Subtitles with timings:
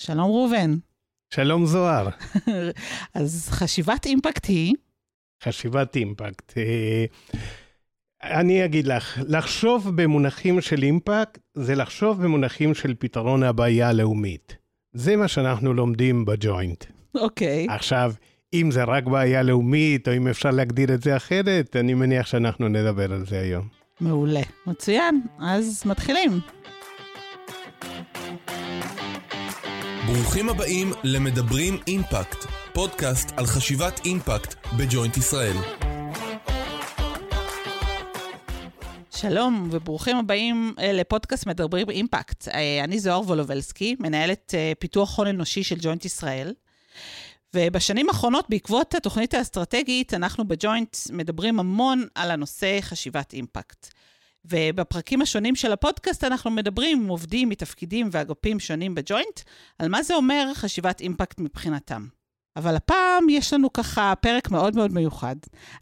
[0.00, 0.74] שלום ראובן.
[1.34, 2.08] שלום זוהר.
[3.14, 4.74] אז חשיבת אימפקט היא?
[5.44, 6.52] חשיבת אימפקט.
[6.56, 7.04] אה,
[8.22, 14.56] אני אגיד לך, לחשוב במונחים של אימפקט זה לחשוב במונחים של פתרון הבעיה הלאומית.
[14.92, 16.84] זה מה שאנחנו לומדים בג'וינט.
[17.14, 17.66] אוקיי.
[17.68, 17.72] Okay.
[17.72, 18.12] עכשיו,
[18.54, 22.68] אם זה רק בעיה לאומית, או אם אפשר להגדיר את זה אחרת, אני מניח שאנחנו
[22.68, 23.68] נדבר על זה היום.
[24.00, 24.42] מעולה.
[24.66, 25.22] מצוין.
[25.38, 26.40] אז מתחילים.
[30.06, 35.56] ברוכים הבאים למדברים אימפקט, פודקאסט על חשיבת אימפקט בג'וינט ישראל.
[39.10, 42.48] שלום וברוכים הבאים אה, לפודקאסט מדברים אימפקט.
[42.48, 46.54] אה, אני זוהר וולובלסקי, מנהלת אה, פיתוח הון אנושי של ג'וינט ישראל.
[47.54, 53.99] ובשנים האחרונות, בעקבות התוכנית האסטרטגית, אנחנו בג'וינט מדברים המון על הנושא חשיבת אימפקט.
[54.44, 59.40] ובפרקים השונים של הפודקאסט אנחנו מדברים עם עובדים מתפקידים ואגפים שונים בג'וינט,
[59.78, 62.19] על מה זה אומר חשיבת אימפקט מבחינתם.
[62.56, 65.36] אבל הפעם יש לנו ככה פרק מאוד מאוד מיוחד.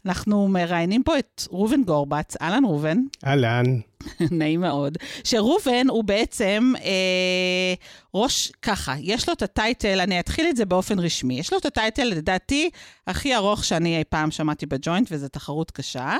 [0.05, 2.35] אנחנו מראיינים פה את ראובן גורבץ.
[2.41, 2.97] אהלן ראובן.
[3.25, 3.65] אהלן.
[4.31, 4.97] נעים מאוד.
[5.23, 7.73] שראובן הוא בעצם אה,
[8.13, 11.39] ראש, ככה, יש לו את הטייטל, אני אתחיל את זה באופן רשמי.
[11.39, 12.69] יש לו את הטייטל, לדעתי,
[13.07, 16.17] הכי ארוך שאני אי פעם שמעתי בג'וינט, וזו תחרות קשה.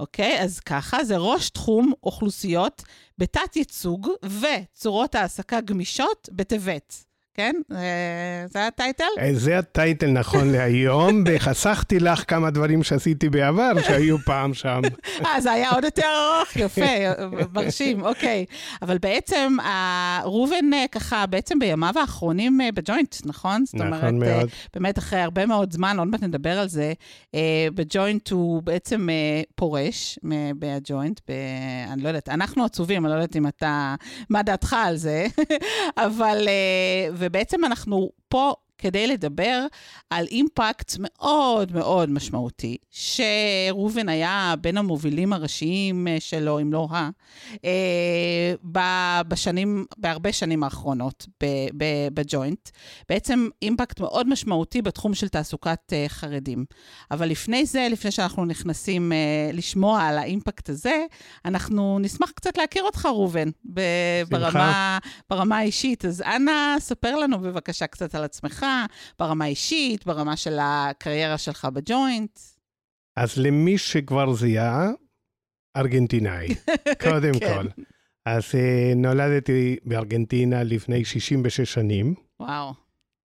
[0.00, 0.40] אוקיי?
[0.40, 2.82] אז ככה, זה ראש תחום אוכלוסיות
[3.18, 7.04] בתת-ייצוג וצורות העסקה גמישות בטבת.
[7.34, 7.54] כן?
[7.72, 9.04] אה, זה הטייטל?
[9.18, 14.80] אה, זה הטייטל נכון להיום, וחסכתי לך כמה דברים שעשיתי בעבר שהיו פעם שם.
[15.26, 16.86] אה, זה היה עוד יותר ארוך, יפה,
[17.52, 18.44] מרשים, אוקיי.
[18.82, 19.56] אבל בעצם,
[20.24, 23.64] ראובן אה, ככה, בעצם בימיו האחרונים בג'וינט, נכון?
[23.64, 24.48] זאת אומרת, נכון מאוד.
[24.74, 26.92] באמת אחרי הרבה מאוד זמן, עוד מעט נדבר על זה,
[27.74, 29.08] בג'וינט הוא בעצם
[29.54, 31.20] פורש מהג'וינט,
[31.92, 33.94] אני לא יודעת, אנחנו עצובים, אני לא יודעת אם אתה,
[34.30, 35.26] מה דעתך על זה,
[36.06, 36.48] אבל...
[37.24, 39.66] ובעצם אנחנו פה כדי לדבר
[40.10, 47.10] על אימפקט מאוד מאוד משמעותי, שראובן היה בין המובילים הראשיים אה, שלו, אם לא ה,
[47.64, 51.26] אה, בשנים, בהרבה שנים האחרונות
[52.14, 52.70] בג'וינט.
[53.08, 56.64] בעצם אימפקט מאוד משמעותי בתחום של תעסוקת אה, חרדים.
[57.10, 59.12] אבל לפני זה, לפני שאנחנו נכנסים
[59.52, 61.04] לשמוע על האימפקט הזה,
[61.44, 63.48] אנחנו נשמח קצת להכיר אותך, ראובן,
[64.28, 64.98] ברמה,
[65.30, 66.04] ברמה האישית.
[66.04, 68.63] אז אנא, ספר לנו בבקשה קצת על עצמך.
[69.18, 72.38] ברמה האישית, ברמה של הקריירה שלך בג'וינט?
[73.16, 74.90] אז למי שכבר זיהה,
[75.76, 76.48] ארגנטינאי,
[77.10, 77.54] קודם כן.
[77.54, 77.82] כל.
[78.26, 82.14] אז uh, נולדתי בארגנטינה לפני 66 שנים.
[82.40, 82.72] וואו.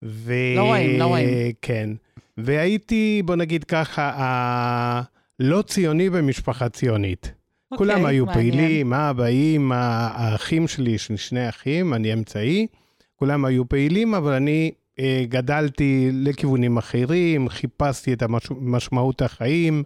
[0.03, 0.33] ו...
[0.55, 1.53] לא רואים, לא רואים.
[1.61, 1.89] כן.
[2.37, 7.25] והייתי, בוא נגיד ככה, הלא ציוני במשפחה ציונית.
[7.25, 7.29] Okay,
[7.71, 8.51] אוקיי, כולם היו מעניין.
[8.51, 12.67] פעילים, אבא, אימא, האחים שלי, יש לי שני אחים, אני אמצעי.
[13.15, 14.78] כולם היו פעילים, אבל אני אה,
[15.23, 18.23] גדלתי לכיוונים אחרים, חיפשתי את
[18.61, 19.83] משמעות החיים.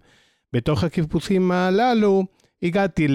[0.54, 2.24] בתוך הקיבוצים הללו
[2.64, 3.08] הגעתי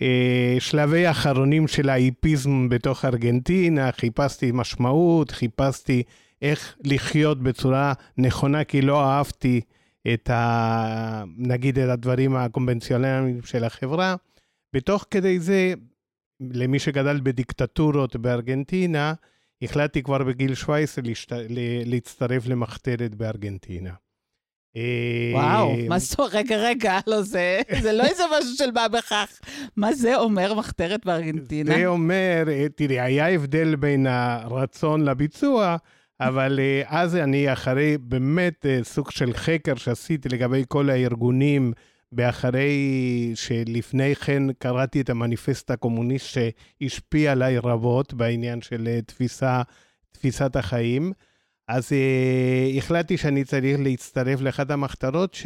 [0.00, 6.02] לשלבי האחרונים של האיפיזם בתוך ארגנטינה, חיפשתי משמעות, חיפשתי
[6.42, 9.60] איך לחיות בצורה נכונה, כי לא אהבתי
[10.14, 11.24] את ה...
[11.36, 14.16] נגיד את הדברים הקונבנציונליים של החברה.
[14.72, 15.74] בתוך כדי זה,
[16.40, 19.14] למי שגדל בדיקטטורות בארגנטינה,
[19.62, 21.32] החלטתי כבר בגיל 17 להשת...
[21.86, 23.90] להצטרף למחתרת בארגנטינה.
[25.32, 26.34] וואו, מה זאת אומרת?
[26.34, 29.40] רגע, רגע, לא זה, זה לא איזה משהו של מה בכך.
[29.76, 31.74] מה זה אומר מחתרת בארגנטינה?
[31.74, 35.76] זה אומר, אה, תראי, היה הבדל בין הרצון לביצוע,
[36.20, 41.72] אבל אה, אז אני אחרי באמת אה, סוג של חקר שעשיתי לגבי כל הארגונים,
[42.14, 42.72] באחרי
[43.34, 49.62] שלפני כן קראתי את המניפסט הקומוניסט שהשפיע עליי רבות בעניין של אה, תפיסה,
[50.12, 51.12] תפיסת החיים,
[51.68, 55.36] אז uh, החלטתי שאני צריך להצטרף לאחת המחתרות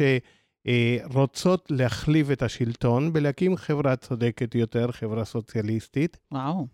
[1.09, 6.17] שרוצות uh, להחליף את השלטון ולהקים חברה צודקת יותר, חברה סוציאליסטית.
[6.31, 6.67] וואו.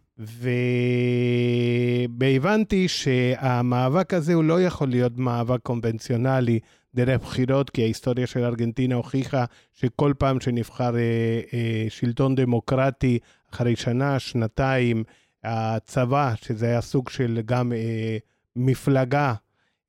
[2.20, 6.60] והבנתי שהמאבק הזה הוא לא יכול להיות מאבק קונבנציונלי
[6.96, 13.20] דרך בחירות, כי ההיסטוריה של ארגנטינה הוכיחה שכל פעם שנבחר אה, אה, שלטון דמוקרטי,
[13.54, 15.04] אחרי שנה, שנתיים,
[15.44, 18.18] הצבא, שזה היה סוג של גם אה,
[18.56, 19.34] מפלגה,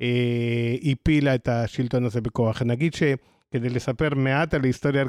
[0.02, 2.62] אה, הפילה את השלטון הזה בכוח.
[2.62, 5.04] נגיד שכדי לספר מעט על ההיסטוריה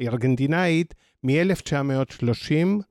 [0.00, 0.94] הארגנטינאית,
[1.24, 2.82] מ-1930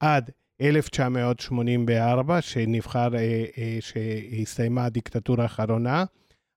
[0.00, 0.30] עד
[0.60, 6.04] 1984, שנבחר, אה, אה, שהסתיימה הדיקטטורה האחרונה,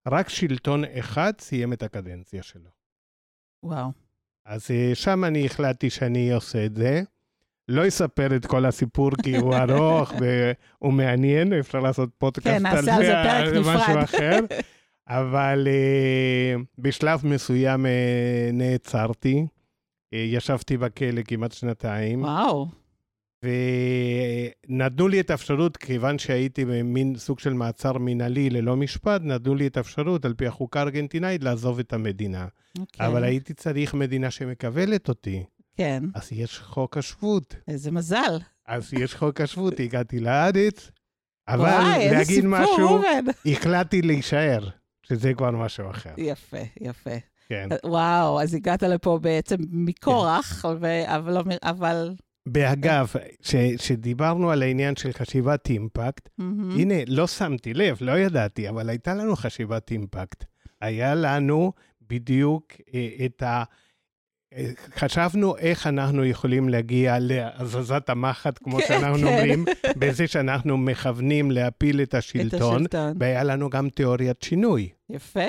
[0.07, 2.69] רק שלטון אחד סיים את הקדנציה שלו.
[3.63, 3.91] וואו.
[4.45, 7.01] אז אה, שם אני החלטתי שאני עושה את זה,
[7.67, 12.77] לא אספר את כל הסיפור כי הוא ארוך והוא מעניין, אפשר לעשות פודקאסט כן, על
[12.77, 13.75] על זה זה, נפרד.
[13.75, 14.39] משהו אחר.
[15.07, 17.89] אבל uh, בשלב מסוים uh,
[18.53, 22.80] נעצרתי, uh, ישבתי בכלא כמעט שנתיים, וואו.
[23.43, 29.67] ונתנו לי את האפשרות, כיוון שהייתי במין סוג של מעצר מינהלי ללא משפט, נתנו לי
[29.67, 32.47] את האפשרות, על פי החוקה הארגנטינאית, לעזוב את המדינה.
[32.79, 33.07] אוקיי.
[33.07, 35.43] אבל הייתי צריך מדינה שמקבלת אותי.
[35.77, 37.55] כן, אז יש חוק השבות.
[37.67, 38.37] איזה מזל.
[38.67, 40.91] אז יש חוק השבות, הגעתי לארץ,
[41.47, 43.25] אבל וואי, להגיד סיפור, משהו, ראובן.
[43.45, 44.69] החלטתי להישאר,
[45.03, 46.13] שזה כבר משהו אחר.
[46.17, 47.15] יפה, יפה.
[47.49, 47.69] כן.
[47.85, 52.13] וואו, אז הגעת לפה בעצם מכורח, ו- אבל לא אבל...
[52.53, 53.13] ואגב,
[53.77, 56.71] כשדיברנו על העניין של חשיבת אימפקט, מהמם.
[56.79, 60.43] הנה, לא שמתי לב, לא ידעתי, אבל הייתה לנו חשיבת אימפקט.
[60.81, 61.73] היה לנו
[62.09, 63.63] בדיוק אה, את ה...
[64.53, 69.25] אה, חשבנו איך אנחנו יכולים להגיע להזזת המחט, כמו כן, שאנחנו כן.
[69.27, 69.65] אומרים,
[69.97, 73.13] בזה שאנחנו מכוונים להפיל את את השלטון, השלטון.
[73.19, 74.89] והיה לנו גם תיאוריית שינוי.
[75.09, 75.45] יפה.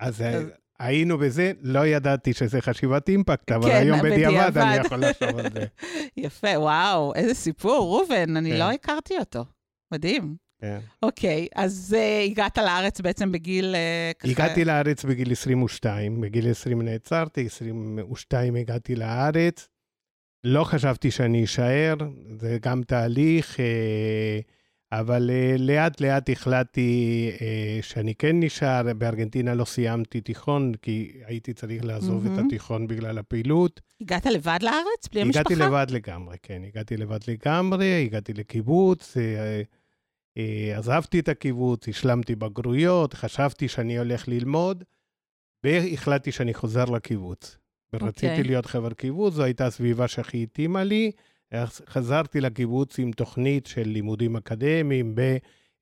[0.00, 0.50] אז אז-
[0.80, 4.58] היינו בזה, לא ידעתי שזה חשיבת אימפקט, אבל כן, היום בדיעבד בדיעבד.
[4.58, 5.64] אני יכול לחשוב על זה.
[6.26, 8.58] יפה, וואו, איזה סיפור, ראובן, אני כן.
[8.58, 9.44] לא הכרתי אותו.
[9.92, 10.36] מדהים.
[10.60, 10.78] כן.
[11.02, 14.30] אוקיי, אז uh, הגעת לארץ בעצם בגיל uh, ככה...
[14.30, 19.68] הגעתי לארץ בגיל 22, בגיל 20 נעצרתי, 22 הגעתי לארץ.
[20.44, 21.94] לא חשבתי שאני אשאר,
[22.40, 24.40] זה גם תהליך, אה,
[24.92, 28.92] אבל אה, לאט לאט החלטתי אה, שאני כן נשאר.
[28.92, 32.46] בארגנטינה לא סיימתי תיכון, כי הייתי צריך לעזוב את מהמם.
[32.46, 33.80] התיכון בגלל הפעילות.
[34.00, 35.08] הגעת לבד לארץ?
[35.12, 35.40] בלי המשפחה?
[35.40, 39.62] הגעתי לבד לגמרי, כן, הגעתי לבד לגמרי, הגעתי לקיבוץ, אה,
[40.36, 44.84] אה, עזבתי את הקיבוץ, השלמתי בגרויות, חשבתי שאני הולך ללמוד,
[45.64, 47.56] והחלטתי שאני חוזר לקיבוץ.
[47.92, 48.44] ורציתי אוקיי.
[48.44, 51.10] להיות חבר קיבוץ, זו הייתה הסביבה שהכי התאימה לי.
[51.88, 55.14] חזרתי לקיבוץ עם תוכנית של לימודים אקדמיים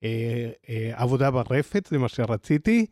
[0.02, 2.86] בעבודה ברפת, זה מה שרציתי,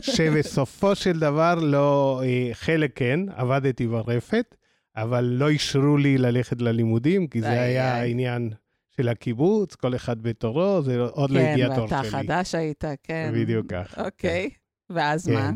[0.00, 4.56] שבסופו של דבר לא, אה, חלק כן, עבדתי ברפת,
[4.96, 7.94] אבל לא אישרו לי ללכת ללימודים, כי זה היה.
[7.94, 8.50] העניין
[8.96, 12.06] של הקיבוץ, כל אחד בתורו, זה עוד לא הגיע התור כן, שלי.
[12.06, 13.32] ואתה חדש היית, כן.
[13.34, 13.98] בדיוק כך.
[13.98, 14.50] אוקיי,
[14.90, 15.34] ואז כן.
[15.34, 15.50] מה?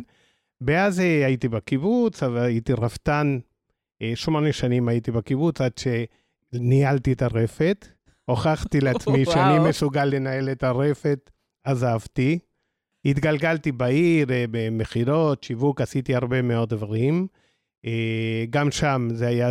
[0.61, 3.39] ואז אה, הייתי בקיבוץ, אבל הייתי רפתן,
[4.03, 5.73] אה, שמונה שנים הייתי בקיבוץ, עד
[6.57, 7.87] שניהלתי את הרפת.
[8.25, 9.69] הוכחתי לעצמי שאני וואו.
[9.69, 11.31] מסוגל לנהל את הרפת,
[11.65, 12.39] עזבתי.
[13.05, 17.27] התגלגלתי בעיר, אה, במכירות, שיווק, עשיתי הרבה מאוד דברים.
[17.85, 19.51] אה, גם שם זה היה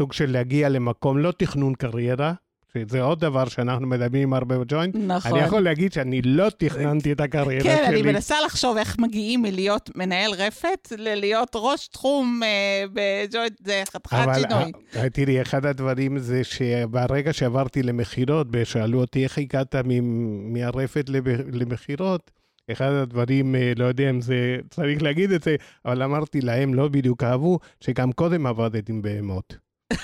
[0.00, 2.32] סוג של להגיע למקום, לא תכנון קריירה,
[2.74, 4.96] שזה עוד דבר שאנחנו מדברים הרבה בג'וינט.
[4.96, 5.32] נכון.
[5.32, 8.00] אני יכול להגיד שאני לא תכננתי את הקריירה כן, שלי.
[8.00, 14.12] אני מנסה לחשוב איך מגיעים מלהיות מנהל רפת ללהיות ראש תחום אה, בג'וינט, זה חתיכת
[14.12, 14.72] אבל שינוי.
[14.96, 19.74] אה, תראי, אחד הדברים זה שברגע שעברתי למכירות, ושאלו אותי איך הגעת
[20.52, 21.10] מהרפת
[21.52, 22.30] למכירות,
[22.72, 26.88] אחד הדברים, אה, לא יודע אם זה, צריך להגיד את זה, אבל אמרתי להם, לא
[26.88, 29.56] בדיוק אהבו, שגם קודם עבדת עם בהמות.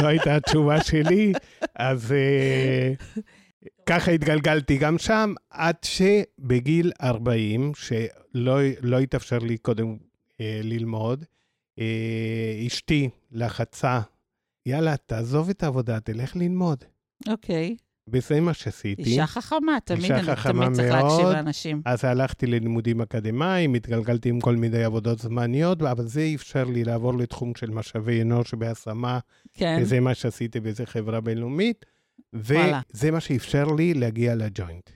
[0.00, 1.32] זו הייתה התשובה שלי,
[1.74, 2.92] אז אה,
[3.86, 9.96] ככה התגלגלתי גם שם, עד שבגיל 40, שלא לא התאפשר לי קודם
[10.40, 11.24] אה, ללמוד,
[11.78, 14.00] אה, אשתי לחצה,
[14.66, 16.84] יאללה, תעזוב את העבודה, תלך ללמוד.
[17.28, 17.76] אוקיי.
[18.08, 19.02] וזה מה שעשיתי.
[19.02, 21.34] אישה חכמה, תמיד אישה אני חכמה תמיד צריך להקשיב מאוד.
[21.34, 21.82] לאנשים.
[21.84, 27.18] אז הלכתי ללימודים אקדמיים, התגלגלתי עם כל מיני עבודות זמניות, אבל זה אפשר לי לעבור
[27.18, 29.18] לתחום של משאבי אנוש בהשמה,
[29.54, 29.78] כן.
[29.80, 31.84] וזה מה שעשיתי באיזה חברה בינלאומית,
[32.34, 32.80] וואלה.
[32.94, 34.90] וזה מה שאפשר לי להגיע לג'וינט.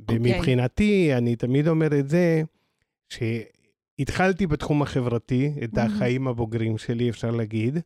[0.00, 0.16] אוקיי.
[0.16, 2.42] ומבחינתי, אני תמיד אומר את זה,
[3.08, 5.78] שהתחלתי בתחום החברתי, את.
[5.78, 7.78] החיים הבוגרים שלי, אפשר להגיד,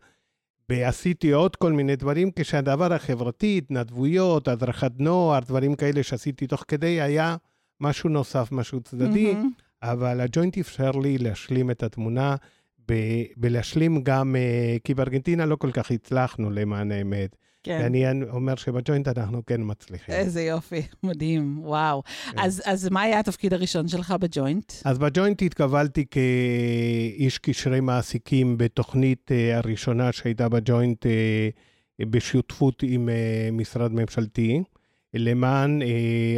[0.70, 7.00] ועשיתי עוד כל מיני דברים, כשהדבר החברתי, התנדבויות, הדרכת נוער, דברים כאלה שעשיתי תוך כדי,
[7.00, 7.36] היה
[7.80, 9.50] משהו נוסף, משהו צדדי, מהמם.
[9.82, 12.36] אבל הג'וינט אפשר לי להשלים את התמונה,
[12.90, 17.36] ב- ולהשלים גם, אה, כי בארגנטינה לא כל כך הצלחנו למען האמת.
[17.62, 17.80] כן.
[17.82, 20.14] ואני אומר שבג'וינט אנחנו כן מצליחים.
[20.14, 22.02] איזה יופי, מדהים, וואו.
[22.02, 22.38] כן.
[22.38, 24.72] אז, אז מה היה התפקיד הראשון שלך בג'וינט?
[24.84, 31.48] אז בג'וינט התקבלתי כאיש קשרי מעסיקים בתוכנית אה, הראשונה שהייתה בג'וינט אה,
[32.00, 34.62] בשותפות עם אה, משרד ממשלתי,
[35.14, 35.80] למען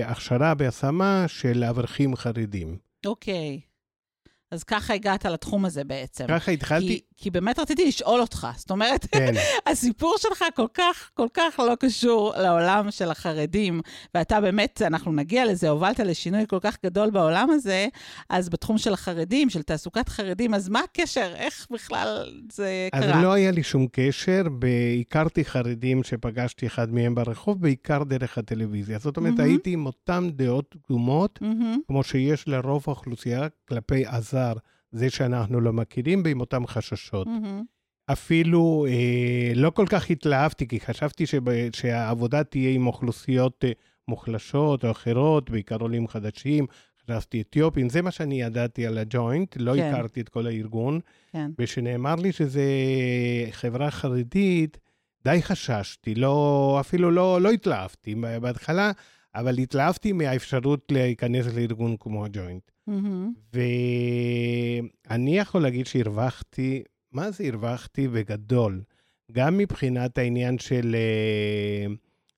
[0.04, 2.76] הכשרה בהשמה של אברכים חרדים.
[3.06, 3.60] אוקיי.
[4.50, 6.24] אז ככה הגעת לתחום הזה בעצם.
[6.28, 8.46] ככה התחלתי, כי, כי באמת רציתי לשאול אותך.
[8.56, 9.34] זאת אומרת, כן.
[9.70, 13.80] הסיפור שלך כל כך, כל כך לא קשור לעולם של החרדים,
[14.14, 17.88] ואתה באמת, אנחנו נגיע לזה, הובלת לשינוי כל כך גדול בעולם הזה,
[18.28, 21.32] אז בתחום של החרדים, של תעסוקת חרדים, אז מה הקשר?
[21.34, 23.22] איך בכלל זה אז קרה?
[23.22, 24.42] לא היה לי שום קשר,
[25.00, 28.98] הכרתי חרדים שפגשתי אחד מהם ברחוב, בעיקר דרך הטלוויזיה.
[28.98, 29.50] זאת אומרת, מהמם.
[29.50, 34.52] הייתי עם אותן דעות קדומות, מהמם, כמו שיש לרוב האוכלוסייה כלפי הזר,
[34.92, 37.26] זה שאנחנו לא מכירים, ועם אותם חששות.
[37.26, 37.62] מהמם.
[38.06, 43.72] אפילו אה, לא כל כך התלהבתי, כי חשבתי שב, שהעבודה תהיה עם אוכלוסיות אה,
[44.08, 46.66] מוחלשות או אחרות, בעיקר עולים חדשים,
[47.04, 49.94] חשבתי אתיופים, זה מה שאני ידעתי על הג'וינט, לא כן.
[49.94, 51.00] הכרתי את כל הארגון.
[51.32, 51.50] כן.
[51.58, 52.64] וכשנאמר לי שזה
[53.50, 54.78] חברה חרדית,
[55.24, 58.90] די חששתי, לא, אפילו לא, לא התלהבתי בהתחלה,
[59.34, 62.71] אבל התלהבתי מהאפשרות להיכנס לארגון כמו הג'וינט.
[62.86, 63.32] מהמם.
[63.52, 68.80] ואני יכול להגיד שהרווחתי, מה זה הרווחתי בגדול?
[69.32, 71.94] גם מבחינת העניין של אה,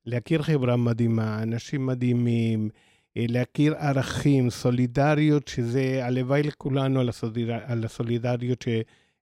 [0.06, 2.68] להכיר חברה מדהימה, אנשים מדהימים,
[3.16, 7.50] אה, להכיר ערכים, סולידריות, שזה הלוואי לכולנו על, הסוליד...
[7.50, 8.64] על הסולידריות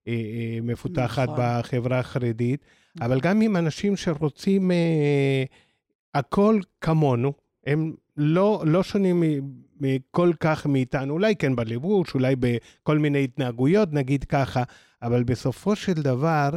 [0.06, 1.38] שמפותחת נכון.
[1.38, 2.64] בחברה החרדית,
[3.00, 5.44] אבל גם עם אנשים שרוצים אה,
[6.14, 7.32] הכל כמונו,
[7.66, 9.22] הם לא, לא שונים
[10.10, 14.62] כל כך מאיתנו, אולי כן בלבוש, אולי בכל מיני התנהגויות, נגיד ככה,
[15.02, 16.50] אבל בסופו של דבר,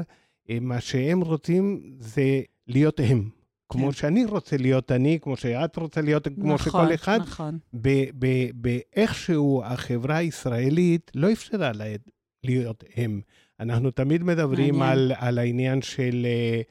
[0.50, 3.30] אה, מה שהם רוצים זה להיות הם.
[3.70, 3.92] כמו כן.
[3.92, 7.58] שאני רוצה להיות אני, כמו שאת רוצה להיות, כמו נכון, שכל אחד, נכון.
[7.82, 8.10] ב-
[8.54, 11.98] באיכשהו החברה הישראלית לא אפשרה להם
[12.44, 13.22] להיות הם.
[13.60, 15.00] אנחנו תמיד מדברים מעניין.
[15.00, 16.64] על, על העניין של uh,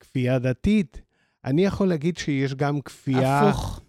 [0.00, 1.02] כפייה דתית.
[1.44, 3.80] אני יכול להגיד שיש גם כפייה הפוך.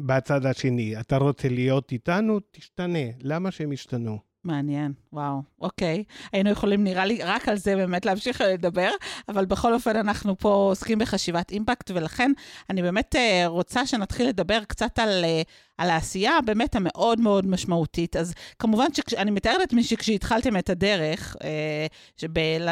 [0.00, 1.00] בצד השני.
[1.00, 2.40] אתה רוצה להיות איתנו?
[2.50, 2.98] תשתנה.
[3.22, 4.18] למה שהם ישתנו?
[4.46, 6.04] מעניין, וואו, אוקיי.
[6.32, 8.90] היינו יכולים, נראה לי, רק על זה באמת להמשיך לדבר,
[9.28, 12.32] אבל בכל אופן אנחנו פה עוסקים בחשיבת אימפקט, ולכן
[12.70, 15.42] אני באמת אה, רוצה שנתחיל לדבר קצת על, אה,
[15.78, 18.16] על העשייה באמת המאוד מאוד משמעותית.
[18.16, 21.86] אז כמובן שאני מתארת לעצמי שכשהתחלתם את הדרך, אה,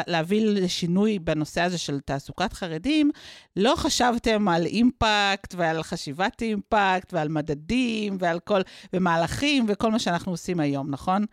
[0.07, 3.11] להביא לשינוי בנושא הזה של תעסוקת חרדים,
[3.55, 8.61] לא חשבתם על אימפקט ועל חשיבת אימפקט ועל מדדים ועל כל,
[8.93, 11.25] ומהלכים וכל מה שאנחנו עושים היום, נכון?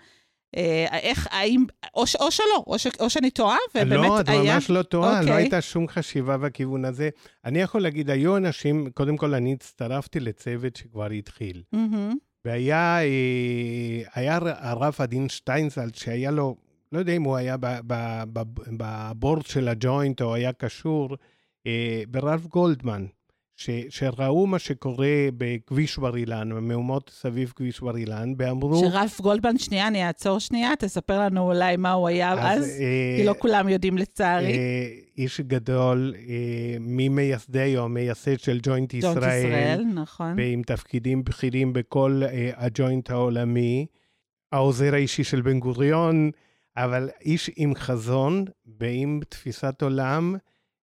[0.56, 4.54] אה, איך, האם, או, או שלא, או, ש, או שאני טועה, ובאמת לא, את היה...
[4.54, 5.34] ממש לא טועה, לא אוקיי.
[5.34, 7.10] הייתה שום חשיבה בכיוון הזה.
[7.44, 11.62] אני יכול להגיד, היו אנשים, קודם כל אני הצטרפתי לצוות שכבר התחיל.
[11.72, 16.56] מהמם, והיה אה, היה הרב עדין שטיינזלד, שהיה לו,
[16.92, 17.56] לא יודע אם הוא היה
[18.76, 21.16] בבורד של הג'וינט או היה קשור,
[21.66, 23.06] אה, ברב גולדמן,
[23.64, 28.80] ש, שראו מה שקורה בכביש בר אילן, במהומות סביב כביש בר אילן, ואמרו...
[28.80, 33.24] שרלף גולדבן, שנייה, אני אעצור שנייה, תספר לנו אולי מה הוא היה אז, אה, כי
[33.24, 34.52] לא כולם יודעים לצערי.
[34.52, 34.86] אה,
[35.18, 40.34] איש גדול, אה, ממייסדי או המייסד של ג'וינט ישראל, ישראל, נכון.
[40.36, 43.86] ועם תפקידים בכירים בכל אה, הג'וינט העולמי,
[44.52, 46.30] העוזר האישי של בן גוריון,
[46.76, 48.44] אבל איש עם חזון
[48.80, 50.36] ועם תפיסת עולם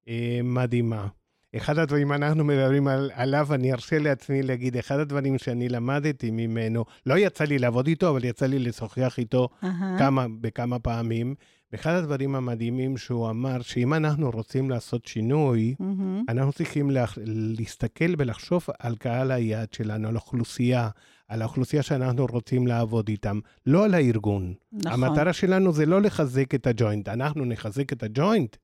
[0.08, 1.08] אה, מדהימה.
[1.56, 6.86] אחד הדברים, אנחנו מדברים על, עליו, אני ארשה לעצמי להגיד, אחד הדברים שאני למדתי ממנו,
[7.06, 11.36] לא יצא לי לעבוד איתו, אבל יצא לי לשוחח איתו אהה, כמה, בכמה פעמים,
[11.72, 18.14] ואחד הדברים המדהימים שהוא אמר, שאם אנחנו רוצים לעשות שינוי, מהמם, אנחנו צריכים לה, להסתכל
[18.18, 20.90] ולחשוב על קהל היעד שלנו, על האוכלוסייה,
[21.28, 24.54] על האוכלוסייה שאנחנו רוצים לעבוד איתם, לא על הארגון.
[24.72, 25.04] נכון.
[25.04, 28.56] המטרה שלנו זה לא לחזק את הג'וינט, אנחנו נחזק את הג'וינט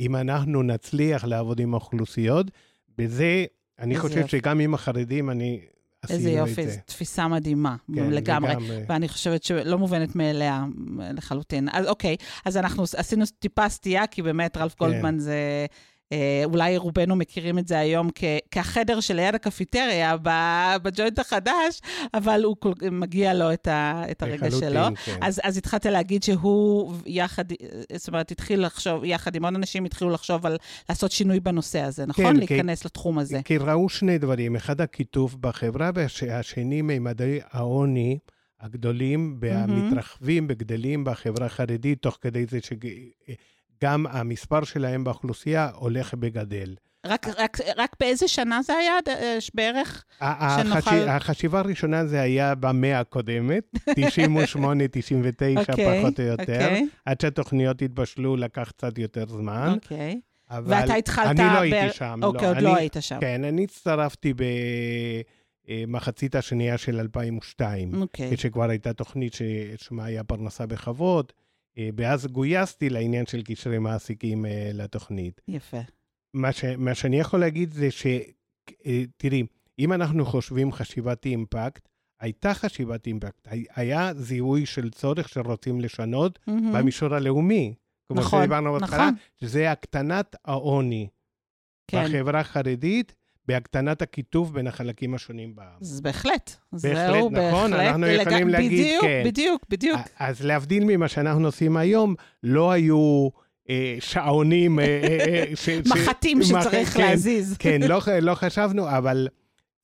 [0.00, 2.46] אם אנחנו נצליח לעבוד עם האוכלוסיות.
[2.98, 3.44] בזה,
[3.78, 4.28] אני חושב יופי.
[4.28, 5.60] שגם עם החרדים, אני
[6.10, 6.68] איזה יופי.
[6.68, 8.50] זו תפיסה מדהימה, כן, לגמרי.
[8.50, 8.84] לגמרי.
[8.88, 10.64] ואני חושבת שלא מובנת מאליה
[10.98, 11.68] לחלוטין.
[11.72, 14.84] אז אוקיי, אז אנחנו עשינו טיפה סטייה, כי באמת רלף כן.
[14.84, 15.66] גולדמן זה...
[16.12, 20.16] אה, אולי רובנו מכירים את זה היום כ- כחדר שליד הקפיטריה
[20.82, 21.80] בג'וינט החדש,
[22.14, 24.82] אבל הוא כל, מגיע לו את, ה, את הרגע לחלוטין, שלו.
[25.04, 25.18] כן.
[25.20, 27.44] אז, אז התחלת להגיד שהוא יחד,
[27.96, 30.56] זאת אומרת, התחיל לחשוב, יחד עם עוד אנשים התחילו לחשוב על
[30.88, 32.24] לעשות שינוי בנושא הזה, נכון?
[32.24, 33.40] כן, להיכנס לתחום הזה.
[33.44, 38.18] כי ראו שני דברים, אחד הקיטוב בחברה, והשני מימדי העוני
[38.60, 42.58] הגדולים והמתרחבים וגדלים בחברה החרדית, תוך כדי זה
[43.80, 46.74] שגם המספר שלהם באוכלוסייה הולך וגדל.
[47.06, 50.04] רק, רק, רק באיזה שנה זה היה אה, בערך?
[50.20, 53.64] החשי- שנוכל- החשיבה הראשונה זה היה במאה הקודמת,
[53.96, 56.42] 98, 99 אוקיי, פחות או יותר.
[56.42, 60.20] אוקיי, עד שהתוכניות התבשלו לקח קצת יותר זמן, אוקיי.
[60.50, 61.26] אבל ואתה התחלת...
[61.26, 62.20] אני לא בר- הייתי שם.
[62.22, 63.18] אוקיי, עוד אני- לא היית שם.
[63.20, 64.34] כן, אני הצטרפתי
[65.86, 68.36] במחצית השנייה של 2002, אוקיי.
[68.36, 71.49] כשכבר הייתה תוכנית ששמה היה פרנסה בכבוד, אה,
[71.96, 75.40] ואז גויסתי לעניין של קשרי מעסיקים אה, לתוכנית.
[75.48, 75.80] יפה.
[76.34, 78.06] מה, ש, מה שאני יכול להגיד זה ש...
[78.86, 79.46] אה, תראי,
[79.78, 81.88] אם אנחנו חושבים חשיבת אימפקט,
[82.20, 86.52] הייתה חשיבת אימפקט, היה זיהוי של צורך שרוצים לשנות Mm-hmm.
[86.74, 87.74] במישור הלאומי.
[88.08, 89.14] כמו נכון, שדיברנו בהתחלה, נכון.
[89.40, 91.08] שזה הקטנת העוני
[91.88, 92.04] כן.
[92.04, 93.14] בחברה החרדית,
[93.50, 95.66] בהקטנת הקיטוב בין החלקים השונים בעם.
[95.80, 96.50] אז בהחלט.
[96.72, 97.86] בהחלט, זהו, נכון, בהחלט.
[97.86, 99.22] אנחנו יכולים לג- להגיד, בדיוק, כן.
[99.26, 100.00] בדיוק, בדיוק.
[100.18, 103.28] אז להבדיל ממה שאנחנו עושים היום, לא היו
[103.70, 104.78] אה, שעונים...
[104.80, 107.56] אה, אה, ש, מחטים מח- שצריך כן, להזיז.
[107.58, 109.28] כן, לא, לא חשבנו, אבל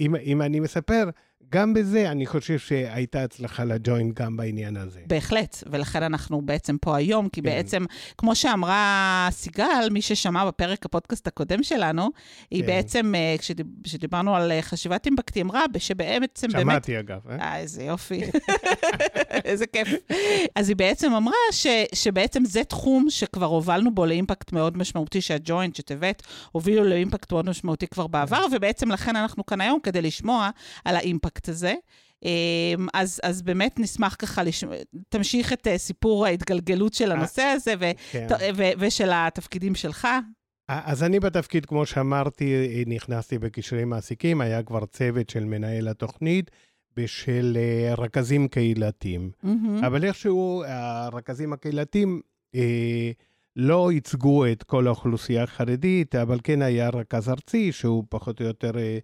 [0.00, 1.08] אם, אם אני מספר,
[1.52, 5.00] גם בזה אני חושב שהייתה הצלחה לג'וינט גם בעניין הזה.
[5.06, 7.48] בהחלט, ולכן אנחנו בעצם פה היום, כי כן.
[7.48, 7.84] בעצם,
[8.18, 12.08] כמו שאמרה סיגל, מי ששמע בפרק הפודקאסט הקודם שלנו,
[12.50, 12.66] היא כן.
[12.66, 16.62] בעצם, אה, כשדיב- כשדיברנו על אה, חשיבת אימפקט, היא אמרה שבעצם באמת...
[16.62, 17.36] שמעתי אגב, אה?
[17.40, 18.20] אה, איזה יופי.
[19.44, 19.88] איזה כיף.
[20.54, 25.76] אז היא בעצם אמרה ש, שבעצם זה תחום שכבר הובלנו בו לאימפקט מאוד משמעותי, שהג'וינט,
[25.76, 26.22] שטבת,
[26.52, 30.50] הובילו לאימפקט מאוד משמעותי כבר בעבר, ובעצם לכן אנחנו כאן היום כדי לשמוע
[30.84, 31.74] על האימפקט הזה.
[32.24, 34.74] אמ, אז, אז באמת נשמח ככה, לשמוע,
[35.08, 38.26] תמשיך את אה, סיפור ההתגלגלות של הנושא הזה ו, כן.
[38.56, 40.08] ו, ושל התפקידים שלך.
[40.68, 46.50] אז אני בתפקיד, כמו שאמרתי, נכנסתי בקשרי מעסיקים, היה כבר צוות של מנהל התוכנית
[46.96, 49.30] ושל אה, רכזים קהילתיים.
[49.42, 49.84] מהמם.
[49.84, 52.20] אבל איכשהו הרכזים הקהילתיים
[52.54, 53.10] אה,
[53.56, 58.78] לא ייצגו את כל האוכלוסייה החרדית, אבל כן היה רכז ארצי, שהוא פחות או יותר
[58.78, 58.98] אה, אה,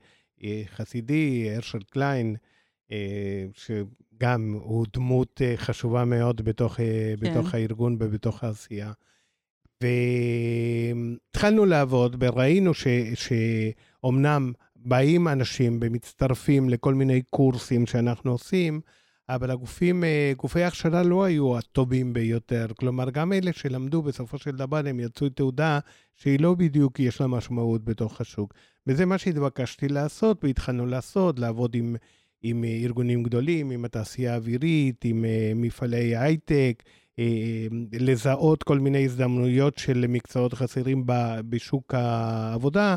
[0.75, 2.37] חסידי, הרשל קליין,
[2.93, 7.31] אה, שגם הוא דמות אה, חשובה מאוד בתוך, אה, כן.
[7.31, 8.93] בתוך הארגון ובתוך העשייה.
[9.81, 18.81] והתחלנו לעבוד וראינו ש, שאומנם באים אנשים ומצטרפים לכל מיני קורסים שאנחנו עושים,
[19.29, 22.67] אבל הגופים, אה, גופי ההכשרה לא היו הטובים ביותר.
[22.79, 25.79] כלומר, גם אלה שלמדו, בסופו של דבר הם יצאו תעודה
[26.17, 28.55] שהיא לא בדיוק יש לה משמעות בתוך השוק.
[28.87, 31.97] וזה מה שהתבקשתי לעשות, והתחלנו לעשות, לעבוד עם,
[32.43, 36.83] עם ארגונים גדולים, עם התעשייה האווירית, עם אה, מפעלי הייטק,
[37.19, 41.05] אה, לזהות כל מיני הזדמנויות של מקצועות חסרים
[41.49, 42.97] בשוק העבודה,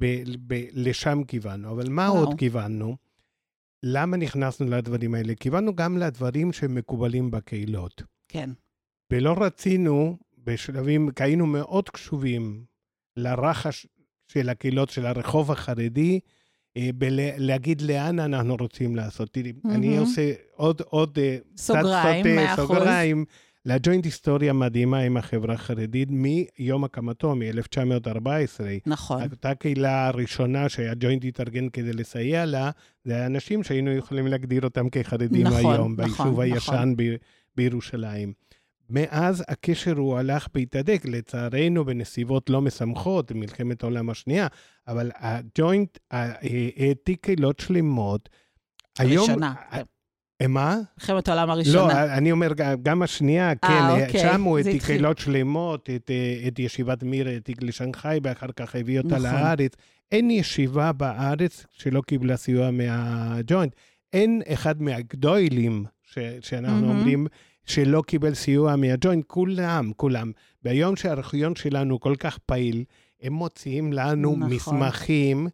[0.00, 1.70] ב- ב- לשם כיוונו.
[1.70, 2.24] אבל מה וואו.
[2.24, 2.96] עוד כיוונו?
[3.86, 5.34] למה נכנסנו לדברים האלה?
[5.34, 8.02] כיוונו גם לדברים שמקובלים בקהילות.
[8.28, 8.50] כן.
[9.12, 12.64] ולא רצינו בשלבים, כי היינו מאוד קשובים
[13.16, 13.86] לרחש
[14.28, 16.20] של הקהילות של הרחוב החרדי,
[16.76, 19.32] אה, בלהגיד לאן אנחנו רוצים לעשות.
[19.32, 20.00] תראי, אני מהמם.
[20.00, 22.66] עושה עוד, עוד אה, סוגריים, מאה אחוז.
[22.66, 23.24] סוגריים,
[23.66, 28.60] לג'וינט היסטוריה מדהימה עם החברה החרדית מיום הקמתו, מ-1914.
[28.86, 29.22] נכון.
[29.22, 32.70] אותה קהילה הראשונה שהג'וינט התארגן כדי לסייע לה,
[33.04, 36.44] זה האנשים שהיינו יכולים להגדיר אותם כחרדים נכון, היום, נכון, ביישוב נכון.
[36.44, 37.14] הישן ב-
[37.56, 38.32] בירושלים.
[38.90, 44.46] מאז הקשר הוא הלך והתהדק, לצערנו בנסיבות לא משמחות, מלחמת העולם השנייה,
[44.88, 48.28] אבל הג'וינט העתיק קהילות שלמות.
[48.98, 49.30] היום...
[50.42, 50.80] אה, מה?
[50.98, 52.16] מלחמת העולם לא, הראשונה.
[52.16, 54.96] אני אומר, גם השנייה, כן, אה, אוקיי, הוא זה העתיק התחיל.
[54.96, 56.10] קהילות שלמות, את,
[56.48, 59.22] את ישיבת מיר העתיק לשנגחאי, ואחר כך הביא אותה נכון.
[59.22, 59.72] לארץ.
[60.12, 63.74] אין ישיבה בארץ שלא קיבלה סיוע מהג'וינט.
[64.12, 66.98] אין אחד מהגדוילים, ש, שאנחנו מהמם.
[66.98, 67.26] אומרים,
[67.66, 70.32] שלא קיבל סיוע מהג'וינט, כולם, כולם.
[70.62, 72.84] ביום שהארכיון שלנו כל כך פעיל,
[73.22, 74.52] הם מוציאים לנו נכון.
[74.52, 75.48] מסמכים,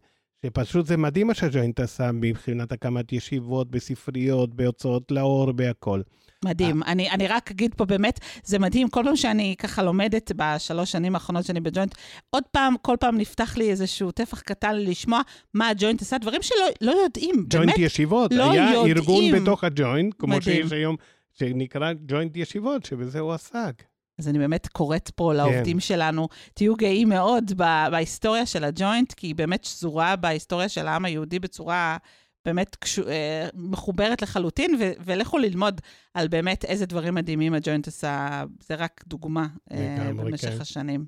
[0.45, 6.01] שפשוט זה מדהים מה שהג'וינט עשה מבחינת הקמת ישיבות, בספריות, בהוצאות לאור, בהכל.
[6.45, 6.83] מדהים.
[6.83, 11.15] אני, אני רק אגיד פה באמת, זה מדהים, כל פעם שאני ככה לומדת בשלוש שנים
[11.15, 11.95] האחרונות שאני בג'וינט,
[12.29, 15.21] עוד פעם, כל פעם נפתח לי איזשהו טפח קטן לשמוע
[15.53, 17.77] מה הג'וינט עשה, דברים שלא לא יודעים, ג'וינט באמת.
[17.77, 18.97] ישיבות, לא היה יודעים.
[18.97, 20.63] ארגון בתוך הג'וינט, כמו מדהים.
[20.63, 20.95] שיש היום,
[21.33, 23.83] שנקרא ג'וינט ישיבות, שבזה הוא עסק.
[24.19, 27.51] אז אני באמת קוראת פה לעובדים שלנו, תהיו גאים מאוד
[27.91, 31.97] בהיסטוריה של הג'וינט, כי היא באמת שזורה בהיסטוריה של העם היהודי בצורה
[32.45, 35.81] באמת קשו, אה, מחוברת לחלוטין, ו- ולכו ללמוד
[36.13, 40.61] על באמת איזה דברים מדהימים הג'וינט עשה, זה רק דוגמה אה, במשך כן.
[40.61, 41.05] השנים.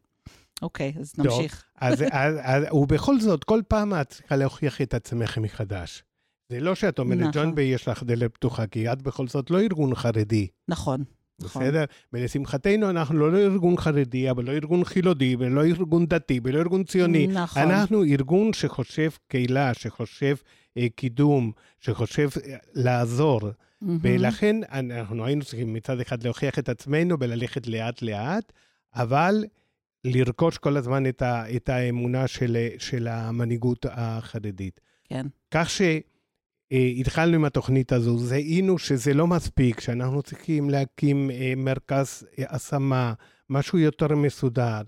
[0.61, 1.25] אוקיי, אז טוב.
[1.25, 1.65] נמשיך.
[1.75, 6.03] אז, אז, אז, ובכל זאת, כל פעם את צריכה להוכיח את עצמך מחדש.
[6.49, 7.31] זה לא שאת אומרת, נכון.
[7.33, 11.03] ג'ון ביי יש לך דלת פתוחה, כי את בכל זאת לא ארגון חרדי, נכון.
[11.43, 11.83] בסדר?
[12.13, 17.27] ולשמחתנו, אנחנו לא ארגון חרדי, אבל לא ארגון חילוני, ולא ארגון דתי, ולא ארגון ציוני.
[17.27, 17.61] נכון.
[17.61, 20.35] אנחנו ארגון שחושב קהילה, שחושב
[20.77, 23.41] אה, קידום, שחושב אה, לעזור.
[23.81, 23.99] מהמם.
[24.01, 28.53] ולכן אנחנו היינו צריכים מצד אחד להוכיח את עצמנו וללכת לאט-לאט,
[28.95, 29.45] אבל
[30.03, 34.79] לרכוש כל הזמן את, ה, את האמונה של, של המנהיגות החרדית.
[35.03, 35.25] כן.
[35.51, 35.99] כך אה,
[36.73, 43.13] התחלנו עם התוכנית הזו, זיהינו שזה לא מספיק, שאנחנו צריכים להקים אה, מרכז אה, השמה,
[43.49, 44.81] משהו יותר מסודר.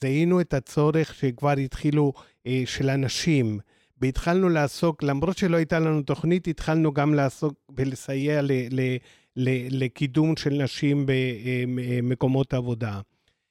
[0.00, 2.12] זיהינו את הצורך שכבר התחילו
[2.46, 3.58] אה, של אנשים,
[4.00, 8.96] והתחלנו לעסוק, למרות שלא הייתה לנו תוכנית, התחלנו גם לעסוק ולסייע ל, ל,
[9.36, 13.00] ל, לקידום של נשים במקומות עבודה.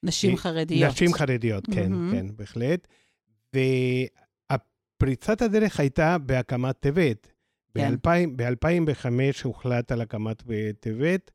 [0.04, 0.92] נשים חרדיות.
[0.92, 2.12] נשים חרדיות, כן, mm-hmm.
[2.12, 2.88] כן, בהחלט.
[3.54, 7.39] והפריצת הדרך הייתה בהקמת טבת.
[7.74, 7.96] כן.
[8.36, 9.06] ב-2005
[9.44, 10.44] הוחלט על הקמת
[10.80, 11.32] טבת,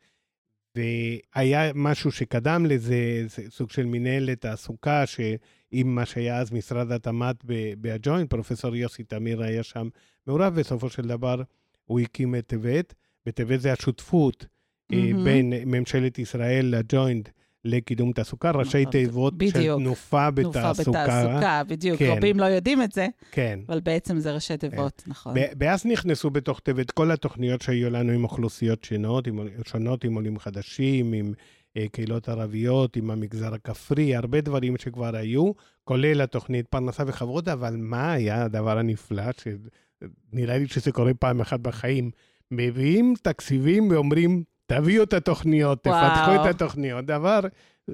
[0.77, 7.45] והיה משהו שקדם לזה, סוג של מנהלת תעסוקה, שעם מה שהיה אז משרד התמ"ת
[7.79, 9.89] בהג'וינט, פרופסור יוסי תמיר היה שם
[10.27, 11.43] מעורב, בסופו של דבר
[11.85, 12.95] הוא הקים את טבת.
[13.27, 14.47] בטבת זה השותפות
[14.93, 14.97] mm-hmm.
[15.25, 17.29] בין ממשלת ישראל לג'וינט.
[17.65, 20.85] לקידום תעסוקה, ראשי נכון, תיבות של תנופה בתעסוקה.
[20.85, 21.99] תנופה בתעסוקה, בדיוק.
[21.99, 22.15] כן.
[22.17, 23.59] רבים לא יודעים את זה, כן.
[23.69, 25.11] אבל בעצם זה ראשי תיבות, כן.
[25.11, 25.35] נכון.
[25.59, 30.39] ואז נכנסו בתוך תיבות כל התוכניות שהיו לנו עם אוכלוסיות שונות, עם, שונות, עם עולים
[30.39, 31.33] חדשים, עם
[31.77, 35.53] אה, קהילות ערביות, עם המגזר הכפרי, הרבה דברים שכבר היו,
[35.85, 41.61] כולל התוכנית פרנסה וחברות, אבל מה היה הדבר הנפלא, שנראה לי שזה קורה פעם אחת
[41.61, 42.11] בחיים?
[42.51, 46.09] מביאים תקציבים ואומרים, תביאו את התוכניות, וואו.
[46.09, 47.05] תפתחו את התוכניות.
[47.05, 47.41] דבר,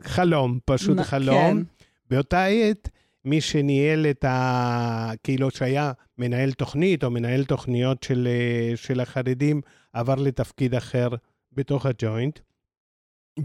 [0.00, 1.64] חלום, פשוט נ, חלום.
[1.64, 1.84] כן.
[2.10, 2.88] באותה עת,
[3.24, 5.10] מי שניהל את ה...
[5.24, 9.60] כאילו שהיה מנהל תוכנית או מנהל תוכניות של, אה, של החרדים,
[9.92, 11.08] עבר לתפקיד אחר
[11.52, 12.38] בתוך הג'וינט.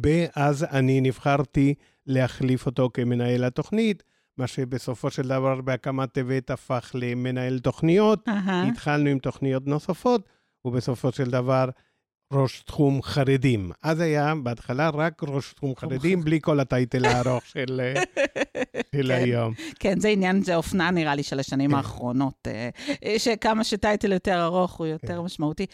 [0.04, 1.74] ואז אני נבחרתי
[2.08, 4.04] להחליף אותו כמנהל התוכנית,
[4.38, 8.28] מה שבסופו של דבר בהקמת טבת הפך למנהל תוכניות.
[8.28, 8.52] Uh-huh.
[8.72, 10.30] התחלנו עם תוכניות נוספות,
[10.66, 11.70] ובסופו של דבר
[12.34, 13.72] ראש תחום חרדים.
[13.84, 18.04] אז היה בהתחלה רק ראש תחום חרדים, בלי כל הטייטל הארוך של, אה,
[18.96, 19.54] של כן, היום.
[19.80, 21.78] כן, זה עניין, זה אופנה נראה לי של השנים כן.
[21.78, 22.70] האחרונות, אה,
[23.06, 25.20] אה, שכמה שטייטל יותר ארוך הוא יותר כן.
[25.20, 25.66] משמעותי.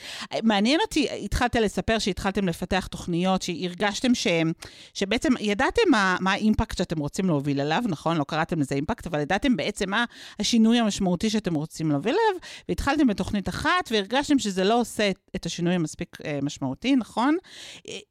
[0.44, 4.28] מעניין אותי, התחלת לספר שהתחלתם לפתח תוכניות, שהרגשתם ש,
[4.94, 8.18] שבעצם ידעתם מה, מה האימפקט שאתם רוצים להוביל אליו, נכון?
[8.18, 10.06] לא קראתם לזה אימפקט, אבל ידעתם בעצם מה
[10.40, 15.74] השינוי המשמעותי שאתם רוצים להוביל אליו, והתחלתם בתוכנית אחת, והרגשתם שזה לא עושה את השינוי
[15.74, 17.38] המספיק משמעותי, נכון?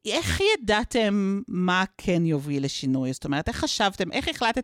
[0.06, 3.12] איך ידעתם מה כן יוביל לשינוי?
[3.12, 4.59] זאת אומרת, איך חשבתם, איך החלטתם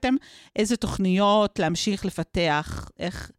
[0.56, 2.90] איזה תוכניות להמשיך לפתח?
[2.98, 3.30] איך...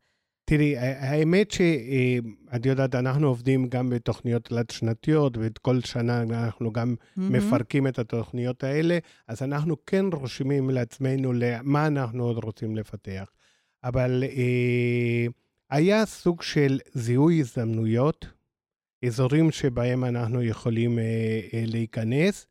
[0.46, 7.22] תראי, האמת שאת יודעת, אנחנו עובדים גם בתוכניות תלת-שנתיות, וכל שנה אנחנו גם mm-hmm.
[7.22, 13.32] מפרקים את התוכניות האלה, אז אנחנו כן רושמים לעצמנו מה אנחנו עוד רוצים לפתח.
[13.84, 15.26] אבל אה,
[15.70, 18.26] היה סוג של זיהוי הזדמנויות,
[19.06, 21.04] אזורים שבהם אנחנו יכולים אה,
[21.54, 22.48] אה, להיכנס.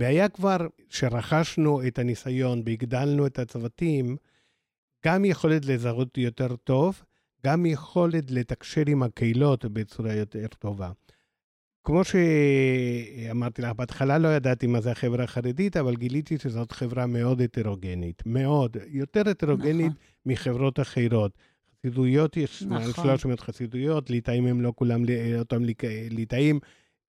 [0.00, 0.56] והיה כבר,
[0.88, 4.16] שרכשנו את הניסיון והגדלנו את הצוותים,
[5.06, 7.02] גם יכולת לזהות יותר טוב,
[7.46, 10.90] גם יכולת לתקשר עם הקהילות בצורה יותר טובה.
[11.84, 17.40] כמו שאמרתי לך, בהתחלה לא ידעתי מה זה החברה החרדית, אבל גיליתי שזאת חברה מאוד
[17.40, 19.96] הטרוגנית, מאוד, יותר הטרוגנית נכון.
[20.26, 21.32] מחברות אחרות.
[21.86, 22.76] חסידויות יש נכון.
[22.76, 25.04] מעל 300 חסידויות, ליטאים הם לא כולם
[25.38, 25.62] אותם
[26.10, 26.60] ליטאים,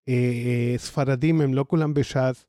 [0.10, 2.46] אה, אה, ספרדים הם לא כולם בש"ס.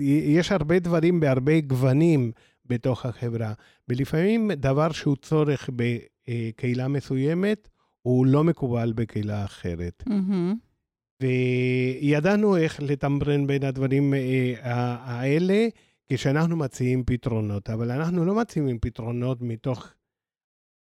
[0.00, 2.32] יש הרבה דברים בהרבה גוונים
[2.66, 3.52] בתוך החברה,
[3.88, 7.68] ולפעמים דבר שהוא צורך בקהילה מסוימת,
[8.02, 10.04] הוא לא מקובל בקהילה אחרת.
[10.08, 10.54] Mm-hmm.
[11.22, 14.54] וידענו איך לתמרן בין הדברים אה,
[15.00, 15.68] האלה
[16.12, 19.94] כשאנחנו מציעים פתרונות, אבל אנחנו לא מציעים פתרונות מתוך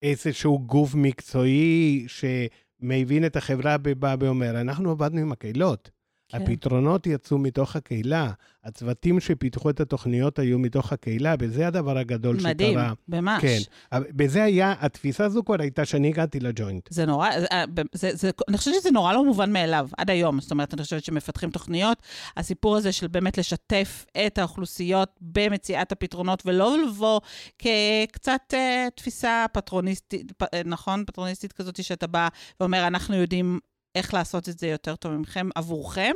[0.01, 5.91] איזשהו גוף מקצועי שמבין את החברה ובא ואומר, אנחנו עבדנו עם הקהילות.
[6.29, 6.41] כן.
[6.41, 8.31] הפתרונות יצאו מתוך הקהילה,
[8.63, 12.93] הצוותים שפיתחו את התוכניות היו מתוך הקהילה, וזה הדבר הגדול מדהים, שקרה.
[13.07, 13.41] מדהים, ממש.
[13.41, 13.57] כן,
[13.91, 16.87] בזה היה, התפיסה הזו כבר הייתה שאני הגעתי לג'וינט.
[16.89, 17.63] זה נורא, זה, אה,
[17.93, 20.41] זה, זה, אני חושבת שזה נורא לא מובן מאליו, עד היום.
[20.41, 21.97] זאת אומרת, אני חושבת שמפתחים תוכניות,
[22.37, 27.19] הסיפור הזה של באמת לשתף את האוכלוסיות במציאת הפתרונות, ולא לבוא
[27.59, 31.03] כקצת אה, תפיסה פטרוניסטית, פ, אה, נכון?
[31.07, 32.27] פטרוניסטית כזאת, שאתה בא
[32.59, 33.59] ואומר, אנחנו יודעים
[33.95, 36.13] איך לעשות את זה יותר טוב ממכם, עבורכם,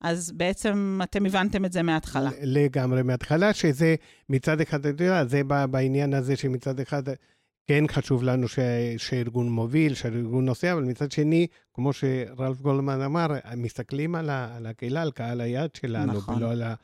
[0.00, 2.30] אז בעצם אתם הבנתם את זה מההתחלה.
[2.42, 3.94] לגמרי מההתחלה, שזה
[4.28, 7.02] מצד אחד, אתה יודע, זה בעניין הזה שמצד אחד
[7.66, 8.58] כן חשוב לנו ש,
[8.96, 14.66] שארגון מוביל, שארגון נוסע, אבל מצד שני, כמו שרלף גולדמן אמר, מסתכלים על, ה, על
[14.66, 16.36] הקהילה, על קהל היד שלנו, נכון.
[16.36, 16.74] ולא על, ה,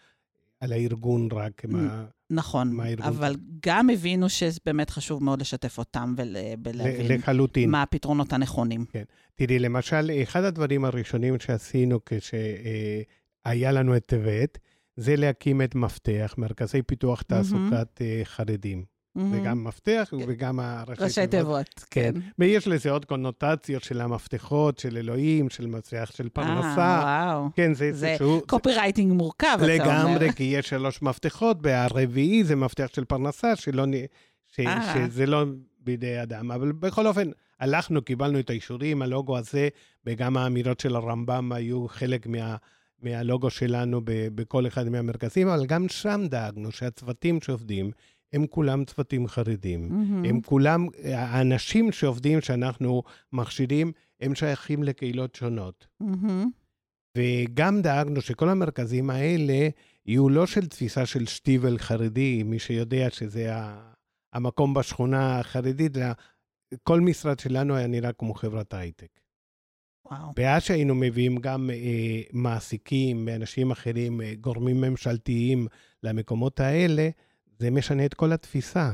[0.61, 1.65] על הארגון רק.
[1.65, 2.05] מה...
[2.31, 3.37] נכון, אבל
[3.67, 7.71] גם הבינו שבאמת חשוב מאוד לשתף אותם ולהבין לחלוטין.
[7.71, 8.85] מה הפתרונות הנכונים.
[8.85, 9.05] כן.
[9.35, 14.59] תראי, למשל, אחד הדברים הראשונים שעשינו כשהיה לנו את טבת,
[14.97, 18.25] זה להקים את מפתח, מרכזי פיתוח תעסוקת mm-hmm.
[18.25, 18.96] חרדים.
[19.31, 22.13] זה גם מפתח וגם הראשי ראשי תיבות, כן.
[22.39, 27.01] ויש לזה עוד קונוטציות של המפתחות, של אלוהים, של מצליח, של פרנסה.
[27.01, 27.49] אה, וואו.
[27.55, 28.41] כן, זה זה איזשהו...
[28.47, 29.75] קופי רייטינג מורכב, אתה אומר.
[29.75, 34.07] לגמרי, כי יש שלוש מפתחות, והרביעי זה מפתח של פרנסה, שלא, נ-
[34.47, 34.95] ש, אה.
[34.95, 35.45] שזה לא
[35.81, 36.51] בידי אדם.
[36.51, 39.69] אבל בכל אופן, הלכנו, קיבלנו את האישורים, הלוגו הזה,
[40.07, 42.57] וגם האמירות של הרמב"ם היו חלק מה,
[43.03, 47.91] מהלוגו שלנו ב, בכל אחד מהמרכזים, אבל גם שם דאגנו שהצוותים שעובדים,
[48.33, 49.89] הם כולם צוותים חרדים.
[49.89, 50.25] מהמם.
[50.25, 55.87] הם כולם, האנשים שעובדים, שאנחנו מכשירים, הם שייכים לקהילות שונות.
[56.01, 56.51] מהמם.
[57.17, 59.69] וגם דאגנו שכל המרכזים האלה
[60.07, 63.51] יהיו לא של תפיסה של שטיבל חרדי, מי שיודע שזה
[64.33, 66.07] המקום בשכונה החרדית, אלא
[66.83, 69.21] כל משרד שלנו היה נראה כמו חברת הייטק.
[70.11, 70.33] וואו.
[70.37, 75.67] ואז שהיינו מביאים גם אה, מעסיקים ואנשים אחרים, אה, גורמים ממשלתיים
[76.03, 77.09] למקומות האלה,
[77.59, 78.93] זה משנה את כל התפיסה.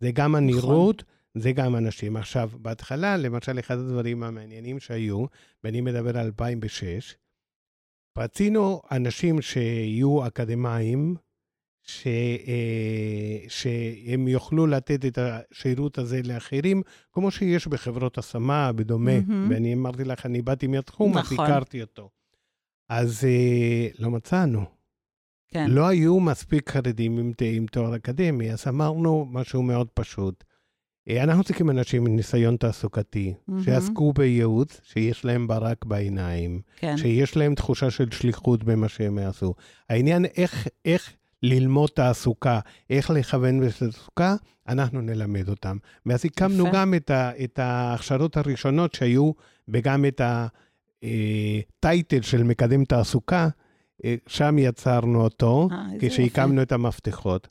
[0.00, 2.16] זה גם הנראות, זה גם אנשים.
[2.16, 5.24] עכשיו, בהתחלה, למשל, אחד הדברים המעניינים שהיו,
[5.64, 7.14] ואני מדבר על 2006,
[8.18, 11.14] רצינו אנשים שיהיו אקדמאים,
[11.82, 12.06] ש,
[12.46, 19.20] אה, שהם יוכלו לתת את השירות הזה לאחרים, כמו שיש בחברות השמה, בדומה.
[19.20, 19.50] מהמם.
[19.50, 21.46] ואני אמרתי לך, אני באתי מהתחום, אז נכון.
[21.46, 22.10] הכרתי אותו.
[22.88, 24.64] אז אה, לא מצאנו.
[25.54, 25.70] כן.
[25.70, 30.44] לא היו מספיק חרדים עם, עם תואר אקדמי, אז אמרנו משהו מאוד פשוט.
[31.08, 33.62] אה, אנחנו צריכים אנשים עם ניסיון תעסוקתי, מהמם.
[33.62, 36.96] שעסקו בייעוץ, שיש להם ברק בעיניים, כן.
[36.96, 39.54] שיש להם תחושה של שליחות במה שהם יעשו.
[39.90, 41.12] העניין איך, איך
[41.42, 44.36] ללמוד תעסוקה, איך לכוון בתעסוקה,
[44.68, 45.76] אנחנו נלמד אותם.
[46.06, 46.76] ואז הקמנו יפה.
[46.76, 49.32] גם את, ה, את ההכשרות הראשונות שהיו,
[49.68, 50.20] וגם את
[51.02, 53.63] הטייטל של מקדם תעסוקה, אה,
[54.26, 57.48] שם יצרנו אותו, אה, כשהקמנו את המפתחות.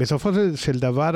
[0.00, 1.10] בסופו של- דבר,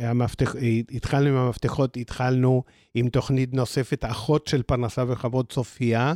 [0.00, 0.54] המפתח,
[0.90, 2.62] התחלנו עם המפתחות, התחלנו
[2.94, 6.12] עם תוכנית נוספת, אחות של פרנסה וכבוד, צופיה,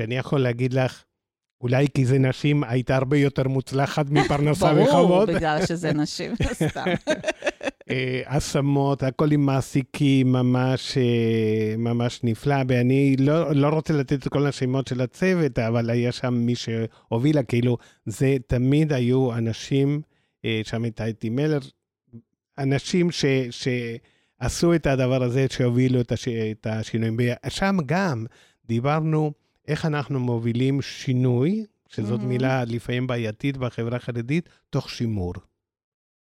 [0.00, 1.02] שאני יכול להגיד לך,
[1.60, 5.30] אולי כי זה נשים, הייתה הרבה יותר מוצלחת מפרנסה ברור, וכבוד.
[5.30, 6.32] בגלל שזה נשים,
[6.68, 6.84] סתם.
[7.90, 12.56] אה, השמות, הכל עם מעסיקים, ממש, אה, ממש נפלא.
[12.68, 17.42] ואני לא, לא רוצה לתת את כל השמות של הצוות, אבל היה שם מי שהובילה,
[17.42, 17.76] כאילו,
[18.06, 20.02] זה תמיד היו אנשים,
[20.44, 21.58] אה, שם הייתה אתי מלר,
[22.58, 27.16] אנשים ש, שעשו את הדבר הזה, שהובילו את, הש, את השינויים.
[27.46, 28.26] ושם גם
[28.64, 29.32] דיברנו
[29.68, 32.24] איך אנחנו מובילים שינוי, שזאת Mhm.
[32.24, 35.34] מילה לפעמים בעייתית בחברה החרדית, תוך שימור.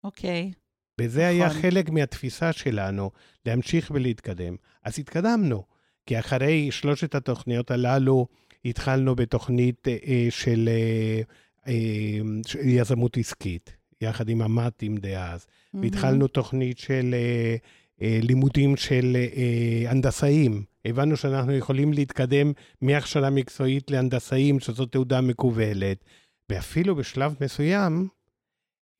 [0.04, 0.52] אוקיי.
[0.98, 1.62] וזה היה נכון.
[1.62, 3.10] חלק מהתפיסה שלנו,
[3.46, 4.56] להמשיך ולהתקדם.
[4.84, 5.62] אז התקדמנו,
[6.06, 8.26] כי אחרי שלושת התוכניות הללו,
[8.64, 11.22] התחלנו בתוכנית אה, של אה,
[11.68, 17.56] אה, של יזמות עסקית, יחד עם המ"טים דאז, והתחלנו תוכנית של אה,
[18.02, 20.64] אה, לימודים של אה, הנדסאים.
[20.84, 26.04] הבנו שאנחנו יכולים להתקדם מהכשרה מקצועית להנדסאים, שזו תעודה מקובלת.
[26.50, 28.08] ואפילו בשלב מסוים,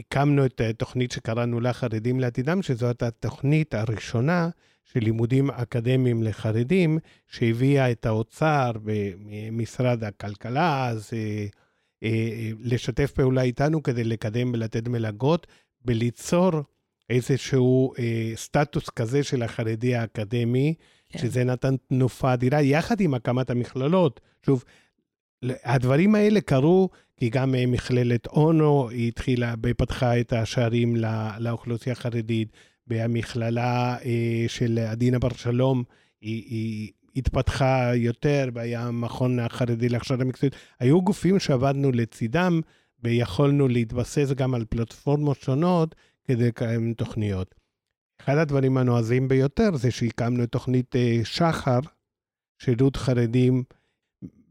[0.00, 4.48] הקמנו את התוכנית שקראנו לה חרדים לעתידם, שזאת התוכנית הראשונה
[4.84, 11.46] של לימודים אקדמיים לחרדים, שהביאה את האוצר ומשרד הכלכלה, אז אה,
[12.02, 15.46] אה, לשתף פעולה איתנו כדי לקדם ולתת מלגות,
[15.84, 16.50] וליצור
[17.10, 20.74] איזשהו אה, סטטוס כזה של החרדי האקדמי,
[21.08, 21.18] כן.
[21.18, 24.20] שזה נתן תנופה אדירה, יחד עם הקמת המכללות.
[24.46, 24.64] שוב,
[25.42, 31.92] הדברים האלה קרו כי גם אה, מכללת אונו, היא התחילה, פתחה את השערים לא- לאוכלוסייה
[31.92, 32.48] החרדית,
[32.86, 35.82] והמכללה אה, של עדינה בר שלום,
[36.20, 40.54] היא, היא התפתחה יותר, והיה המכון החרדי להכשרה מקצועית.
[40.80, 42.60] היו גופים שעבדנו לצידם,
[43.02, 47.54] ויכולנו להתבסס גם על פלטפורמות שונות כדי לקיים תוכניות.
[48.20, 51.78] אחד הדברים הנועזים ביותר זה שהקמנו את תוכנית אה, שחר,
[52.58, 53.62] שירות חרדים.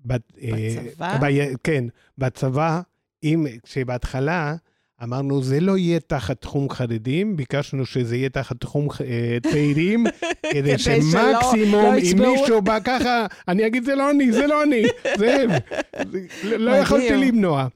[0.07, 1.17] בת- אה, בצבא?
[1.21, 1.83] ב- כן,
[2.17, 2.81] בצבא,
[3.23, 4.55] אם, כשבהתחלה
[5.03, 10.05] אמרנו, זה לא יהיה תחת תחום חרדים, ביקשנו שזה יהיה תחת תחום אה, צעירים,
[10.53, 14.63] כדי שמקסימום, לא אם יצבעו- מישהו בא ככה, אני אגיד, זה לא אני, זה לא
[14.63, 14.83] אני,
[15.19, 15.49] זה הם.
[16.43, 16.71] לא.
[16.71, 17.67] יכולתי למנוע.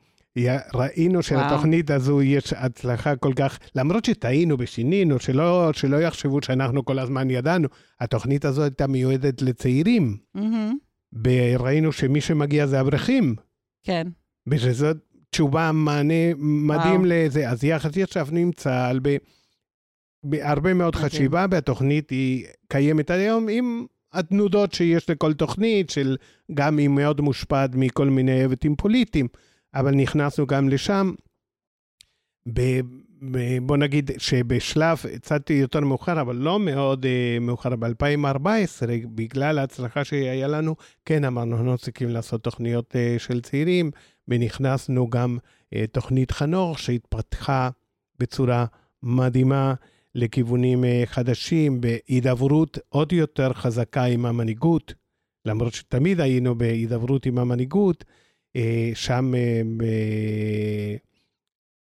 [0.74, 7.00] ראינו שלתוכנית הזו יש הצלחה כל כך, למרות שטעינו ושינינו, שלא, שלא יחשבו שאנחנו כל
[7.00, 7.68] הזמן ידענו,
[8.00, 10.78] התוכנית הזו הייתה מיועדת לצעירים, מהמם.
[11.26, 13.36] וראינו שמי שמגיע זה אברכים,
[13.84, 14.08] כן.
[14.48, 14.98] ושזאת
[15.30, 17.06] תשובה, מענה מדהים וואו.
[17.06, 17.50] לזה.
[17.50, 19.18] אז יחד ישבנו עם צה"ל ב-
[20.24, 21.10] בהרבה מאוד מדהים.
[21.10, 26.18] חשיבה, והתוכנית היא קיימת היום עם התנודות שיש לכל תוכנית, של
[26.54, 29.28] גם היא מאוד מושפעת מכל מיני היבטים פוליטיים,
[29.74, 31.12] אבל נכנסנו גם לשם.
[32.54, 32.82] ב-
[33.62, 40.48] בוא נגיד שבשלב קצת יותר מאוחר, אבל לא מאוד uh, מאוחר, ב-2014, בגלל ההצלחה שהיה
[40.48, 43.92] לנו, כן אמרנו, אנחנו צריכים לעשות תוכניות uh, של צעירים,
[44.28, 45.38] ונכנסנו גם
[45.76, 47.70] uh, תוכנית חנוך שהתפתחה
[48.20, 48.66] בצורה
[49.04, 49.74] מדהימה
[50.16, 54.94] לכיוונים חדשים, בהידברות עוד יותר חזקה עם המנהיגות,
[55.46, 58.06] למרות שתמיד היינו בהידברות עם המנהיגות,
[58.94, 59.34] שם
[59.80, 59.84] uh,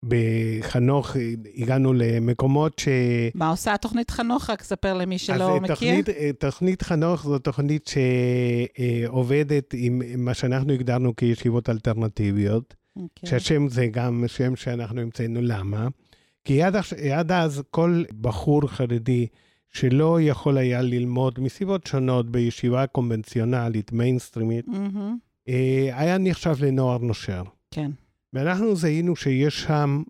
[0.08, 1.16] בחנוך
[1.56, 2.88] הגענו למקומות ש...
[3.36, 4.50] מה עושה התוכנית חנוך?
[4.50, 5.76] רק ספר למי שלא מכיר.
[5.76, 7.92] תוכנית, תוכנית חנוך זו תוכנית
[9.08, 13.02] שעובדת עם מה שאנחנו הגדרנו כישיבות אלטרנטיביות, okay.
[13.02, 13.30] אוקיי.
[13.30, 15.40] שהשם זה גם שם שאנחנו המצאנו.
[15.42, 15.88] למה?
[16.46, 16.76] כי עד,
[17.14, 19.28] עד אז כל בחור חרדי
[19.70, 25.52] שלא יכול היה ללמוד מסיבות שונות בישיבה קונבנציונלית, מיינסטרימית, mm-hmm.
[25.94, 27.44] היה נחשב לנוער נושר.
[27.72, 27.92] כן.
[28.34, 30.04] ואנחנו זיהינו שיש שם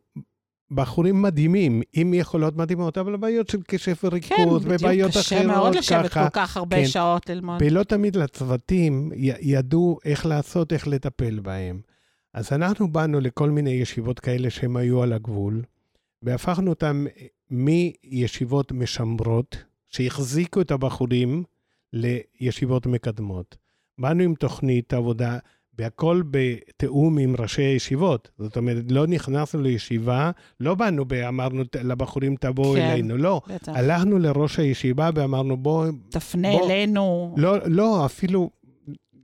[0.72, 5.36] בחורים מדהימים, עם יכולות מדהימות, אבל בעיות של קשב וריכוז, כן, ובעיות אחרות, ככה.
[5.36, 6.86] כן, בדיוק, קשה מאוד לשבת ככה, כל כך הרבה כן.
[6.86, 7.62] שעות ללמוד.
[7.62, 11.82] ולא תמיד לצוותים ידעו איך לעשות, איך לטפל בהם.
[12.34, 15.62] אז אנחנו באנו לכל מיני ישיבות כאלה שהם היו על הגבול,
[16.22, 17.06] והפכנו אותם
[17.52, 19.58] מישיבות משמרות,
[19.90, 21.44] שהחזיקו את הבחורים,
[21.94, 23.58] לישיבות מקדמות.
[23.98, 25.38] באנו עם תוכנית עבודה
[25.78, 28.32] והכל בתיאום עם ראשי הישיבות.
[28.38, 33.42] זאת אומרת, לא נכנסנו לישיבה, לא באנו ואמרנו לבחורים, תבואו כן, אלינו, לא.
[33.48, 33.72] בטח.
[33.76, 35.92] הלכנו לראש הישיבה ואמרנו, בואו...
[36.10, 36.66] תפנה בוא.
[36.66, 37.36] אלינו.
[37.38, 38.50] לא, לא, אפילו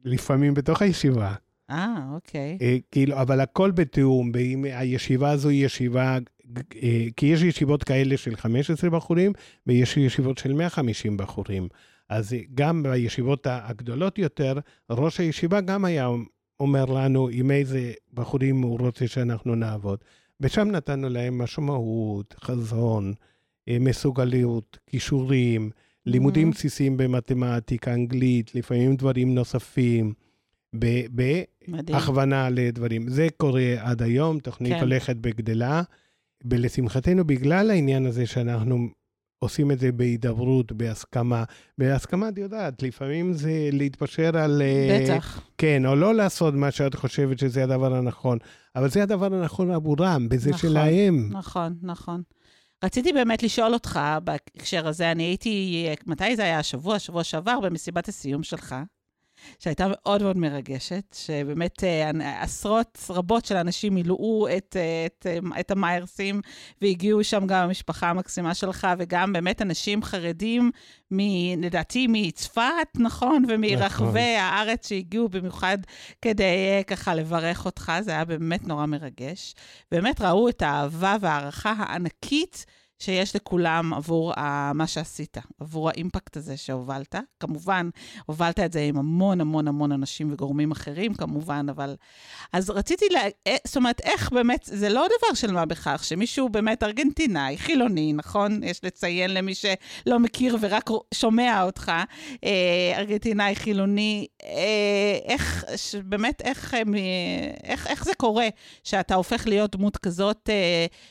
[0.05, 1.33] לפעמים בתוך הישיבה.
[1.69, 2.57] אה, אוקיי.
[2.61, 6.17] אה, כאילו, אבל הכל בתיאום, ואם הישיבה הזו היא ישיבה,
[6.83, 9.33] אה, כי יש ישיבות כאלה של 15 בחורים,
[9.67, 11.67] ויש ישיבות של 150 בחורים.
[12.09, 14.59] אז גם בישיבות הגדולות יותר,
[14.89, 16.07] ראש הישיבה גם היה
[16.59, 19.99] אומר לנו עם איזה בחורים הוא רוצה שאנחנו נעבוד.
[20.41, 23.13] ושם נתנו להם משמעות, חזון,
[23.69, 25.69] אה, מסוגלות, כישורים,
[26.05, 26.53] לימודים mm-hmm.
[26.53, 30.13] בסיסיים במתמטיקה, אנגלית, לפעמים דברים נוספים,
[30.73, 33.09] בהכוונה לדברים.
[33.09, 34.79] זה קורה עד היום, תוכנית כן.
[34.79, 35.81] הולכת וגדלה,
[36.45, 38.87] ולשמחתנו, בגלל העניין הזה שאנחנו
[39.39, 41.43] עושים את זה בהידברות, בהסכמה.
[41.77, 44.61] בהסכמה, את יודעת, לפעמים זה להתפשר על...
[44.61, 45.41] אה, בטח.
[45.57, 48.37] כן, או לא לעשות מה שאת חושבת שזה הדבר הנכון,
[48.75, 51.29] אבל זה הדבר הנכון עבורם, בזה נכון, שלהם.
[51.31, 52.21] נכון, נכון.
[52.83, 56.59] רציתי באמת לשאול אותך בהקשר הזה, אני הייתי, מתי זה היה?
[56.59, 58.75] השבוע, שבוע שעבר, במסיבת הסיום שלך.
[59.59, 65.59] שהייתה מאוד מאוד מרגשת, שבאמת אה, עשרות רבות של אנשים מילאו את, אה, את, אה,
[65.59, 66.41] את המיירסים,
[66.81, 70.71] והגיעו שם גם המשפחה המקסימה שלך, וגם באמת אנשים חרדים,
[71.11, 71.19] מ,
[71.61, 73.43] לדעתי מצפת, נכון?
[73.47, 74.17] ומרחבי נכון.
[74.17, 75.77] הארץ שהגיעו במיוחד
[76.21, 79.55] כדי ככה לברך אותך, זה היה באמת נורא מרגש.
[79.91, 82.65] באמת ראו את האהבה וההערכה הענקית.
[82.99, 87.15] שיש לכולם עבור ה, מה שעשית, עבור האימפקט הזה שהובלת.
[87.39, 87.89] כמובן,
[88.25, 91.95] הובלת את זה עם המון המון המון אנשים וגורמים אחרים, כמובן, אבל...
[92.53, 93.13] אז רציתי ל...
[93.13, 93.21] לה...
[93.47, 98.13] אה, זאת אומרת, איך באמת, זה לא דבר של מה בכך, שמישהו באמת ארגנטינאי, חילוני,
[98.13, 98.63] נכון?
[98.63, 101.91] יש לציין למי שלא מכיר ורק שומע אותך,
[102.43, 105.65] אה, ארגנטינאי, חילוני, אה, איך,
[106.03, 106.73] באמת, איך,
[107.63, 108.47] איך, איך זה קורה
[108.83, 110.49] שאתה הופך להיות דמות כזאת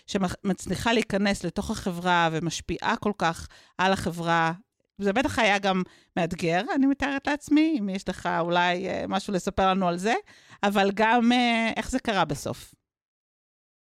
[0.07, 4.52] שמצליחה להיכנס לתוך החברה ומשפיעה כל כך על החברה.
[4.98, 5.82] זה בטח היה גם
[6.16, 10.14] מאתגר, אני מתארת לעצמי, אם יש לך אולי אה, משהו לספר לנו על זה,
[10.62, 12.74] אבל גם אה, איך זה קרה בסוף.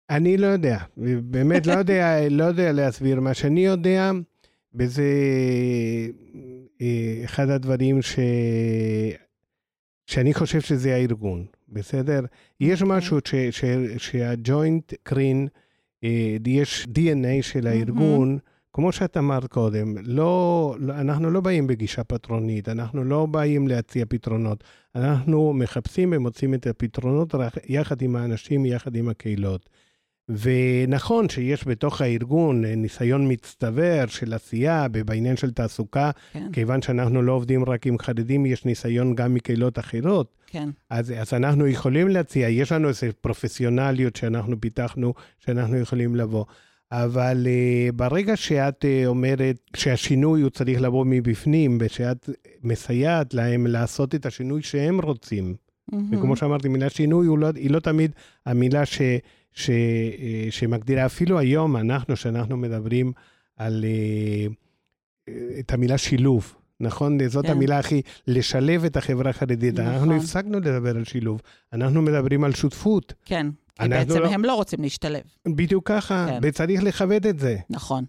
[0.09, 0.77] אני לא יודע,
[1.23, 3.19] באמת לא יודע, לא יודע להסביר.
[3.19, 4.11] מה שאני יודע,
[4.75, 5.03] וזה
[6.81, 8.19] אה, אחד הדברים ש...
[10.05, 12.21] שאני חושב שזה הארגון, בסדר?
[12.59, 12.97] יש אוקיי.
[12.97, 13.35] משהו ש...
[13.51, 13.65] ש...
[13.97, 15.47] שהג'וינט קרין,
[16.45, 18.73] יש DNA של הארגון, mm-hmm.
[18.73, 24.63] כמו שאת אמרת קודם, לא, אנחנו לא באים בגישה פטרונית, אנחנו לא באים להציע פתרונות.
[24.95, 27.35] אנחנו מחפשים ומוצאים את הפתרונות
[27.67, 29.69] יחד עם האנשים, יחד עם הקהילות.
[30.29, 36.51] ונכון שיש בתוך הארגון ניסיון מצטבר של עשייה בעניין של תעסוקה, כן.
[36.53, 40.37] כיוון שאנחנו לא עובדים רק עם חרדים, יש ניסיון גם מקהילות אחרות.
[40.51, 40.69] כן.
[40.89, 46.45] אז, אז אנחנו יכולים להציע, יש לנו איזו פרופסיונליות שאנחנו פיתחנו, שאנחנו יכולים לבוא.
[46.91, 52.29] אבל uh, ברגע שאת uh, אומרת שהשינוי הוא צריך לבוא מבפנים, ושאת
[52.63, 55.55] מסייעת להם לעשות את השינוי שהם רוצים,
[55.91, 55.95] mm-hmm.
[56.11, 58.11] וכמו שאמרתי, מילה שינוי לא, היא לא תמיד
[58.45, 59.01] המילה ש...
[59.53, 63.11] ש, אה, שמגדירה אפילו היום, אנחנו, שאנחנו מדברים
[63.57, 64.47] על אה,
[65.59, 67.27] את המילה שילוב, נכון?
[67.27, 67.51] זאת כן.
[67.51, 69.79] המילה הכי, לשלב את החברה החרדית.
[69.79, 69.93] נכון.
[69.93, 71.41] אנחנו הפסקנו לדבר על שילוב,
[71.73, 73.13] אנחנו מדברים על שותפות.
[73.25, 73.47] כן.
[73.81, 75.21] כי בעצם לא- הם לא רוצים להשתלב.
[75.47, 76.39] בדיוק ככה, כן.
[76.41, 77.57] וצריך לכבד את זה.
[77.69, 78.03] נכון.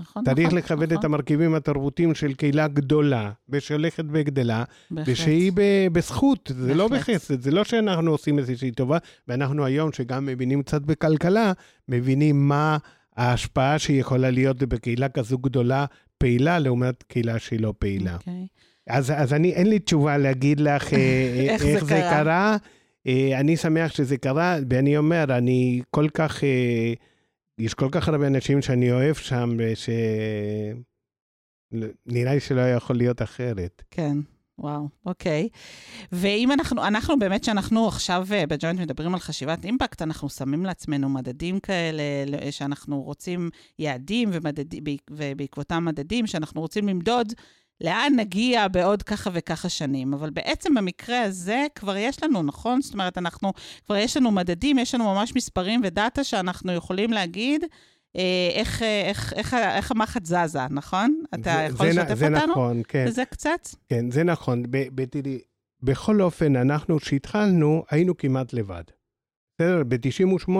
[0.00, 5.08] נכון, צריך נכון, לכבד את נכון, המרכיבים התרבותיים של קהילה גדולה, ושהולכת וגדלה, בהחלט.
[5.12, 7.14] ושהיא ב- בזכות, זה לא בהחלט.
[7.16, 8.98] בחסד, זה לא שאנחנו עושים איזושהי טובה,
[9.28, 11.52] ואנחנו היום, שגם מבינים קצת בכלכלה,
[11.88, 12.76] מבינים מה
[13.16, 15.84] ההשפעה שיכולה להיות בקהילה כזו גדולה,
[16.20, 18.14] פעילה, לעומת קהילה שהיא לא פעילה.
[18.14, 18.46] אוקיי.
[18.88, 22.10] אז, אז אני, אין לי תשובה להגיד לך אה, איך איך, זה זה קרה.
[22.10, 22.56] קרה.
[23.06, 26.92] אה, אני שמח שזה קרה, ואני אומר, אני כל כך, אה,
[27.58, 29.90] יש כל כך הרבה אנשים שאני אוהב שם, ש...
[32.06, 33.82] נראה לי שלא יכול להיות אחרת.
[33.90, 34.16] כן,
[34.60, 35.48] וואו, אוקיי.
[36.12, 41.08] ואם אנחנו, אנחנו באמת, שאנחנו עכשיו אה, בג'וינט מדברים על חשיבת אימפקט, אנחנו שמים לעצמנו
[41.08, 42.02] מדדים כאלה,
[42.50, 47.32] שאנחנו רוצים יעדים בעק- ובעקבותם מדדים שאנחנו רוצים למדוד
[47.80, 50.14] לאן נגיע בעוד ככה וככה שנים.
[50.14, 52.82] אבל בעצם במקרה הזה כבר יש לנו, נכון?
[52.82, 53.52] זאת אומרת, אנחנו,
[53.86, 57.64] כבר יש לנו מדדים, יש לנו ממש מספרים ודאטה שאנחנו יכולים להגיד.
[58.16, 58.22] אה,
[58.54, 61.22] איך, אה, איך, איך, ה- איך המחט זזה, נכון?
[61.34, 63.04] אתה זה- יכול זה, לשתף זה אותנו נכון, כן.
[63.06, 63.68] בזה קצת?
[63.88, 64.62] כן, זה נכון.
[65.10, 65.38] תראי,
[65.82, 68.82] בכל אופן, אנחנו, כשהתחלנו, היינו כמעט לבד.
[69.54, 69.82] בסדר?
[69.88, 70.50] ב-98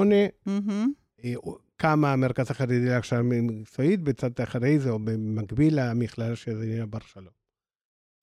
[0.46, 0.92] מהמם.
[1.24, 1.34] אה,
[1.76, 7.32] קם המרכז החרדי להכשרה מקצועית, בצד אחרי זה, או במקביל למכללה של זנינה בר שלום.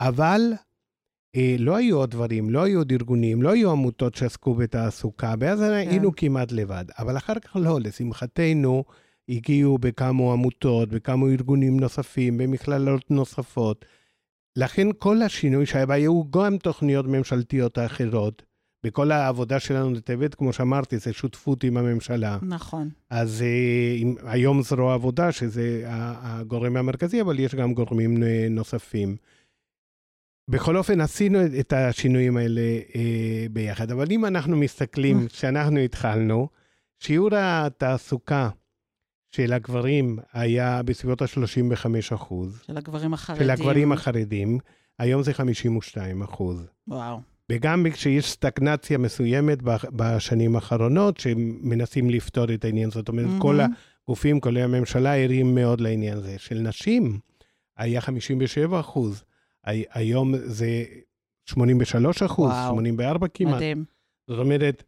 [0.01, 0.41] אבל
[1.35, 5.61] אה, לא היו עוד דברים, לא היו עוד ארגונים, לא היו עמותות שעסקו בתעסוקה, ואז
[5.61, 6.85] היינו כמעט לבד.
[6.99, 8.83] אבל אחר כך לא, לשמחתנו,
[9.29, 13.85] הגיעו בכמה עמותות, בכמה ארגונים נוספים, במכללות נוספות.
[14.55, 18.43] לכן כל השינוי שהיה, והיו גם תוכניות ממשלתיות האחרות.
[18.85, 22.37] בכל העבודה שלנו לטבת, כמו שאמרתי, זה שותפות עם הממשלה.
[22.41, 22.89] נכון.
[23.09, 29.15] אז אה, עם- היום זרוע עבודה, שזה הגורם המרכזי, אבל יש גם גורמים אה, נוספים.
[30.49, 32.61] בכל אופן, עשינו את השינויים האלה
[32.95, 33.91] אה, ביחד.
[33.91, 36.47] אבל אם אנחנו מסתכלים, כשאנחנו התחלנו,
[36.99, 38.49] שיעור התעסוקה
[39.37, 41.85] של הגברים היה בסביבות ה-35
[42.15, 43.43] אחוז, של הגברים החרדים.
[43.43, 44.57] של הגברים החרדים,
[44.99, 46.67] היום זה 52 אחוז.
[46.87, 47.19] וואו.
[47.51, 49.57] וגם כשיש סטגנציה מסוימת
[49.95, 53.39] בשנים האחרונות, שמנסים לפתור את העניין, זאת אומרת, מהמם.
[53.39, 53.59] כל
[54.05, 56.35] הגופים, כולל הממשלה, ערים מאוד לעניין הזה.
[56.37, 57.19] של נשים
[57.77, 59.23] היה 57 אחוז,
[59.65, 60.83] הי- היום זה
[61.45, 62.69] 83 אחוז, וואו.
[62.73, 63.55] 84 כמעט.
[63.55, 63.83] מדהים.
[64.29, 64.83] זאת אומרת,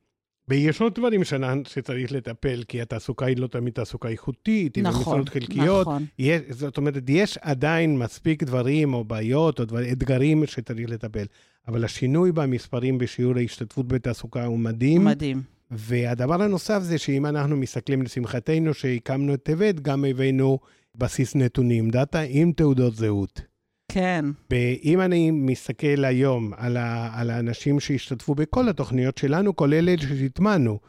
[0.50, 1.22] ויש עוד דברים
[1.64, 5.88] שצריך לטפל, כי התעסוקה היא לא תמיד תעסוקה איכותית, היא נכון, במשרות חלקיות.
[5.88, 6.06] נכון.
[6.20, 11.26] יש, זאת אומרת, יש עדיין מספיק דברים או בעיות או דבר, אתגרים שצריך לטפל.
[11.68, 15.06] אבל השינוי במספרים בשיעור ההשתתפות בתעסוקה הוא מדהים.
[15.06, 15.42] מדהים.
[15.72, 20.60] והדבר הנוסף זה שאם אנחנו מסתכלים לשמחתנו שהקמנו את טבת, גם הבאנו
[20.96, 23.42] בסיס נתונים, דאטה עם תעודות זהות.
[23.90, 24.26] כן.
[24.52, 30.80] ואם אני מסתכל היום על, ה, על האנשים שהשתתפו בכל התוכניות שלנו, כולל אלה שהטמענו,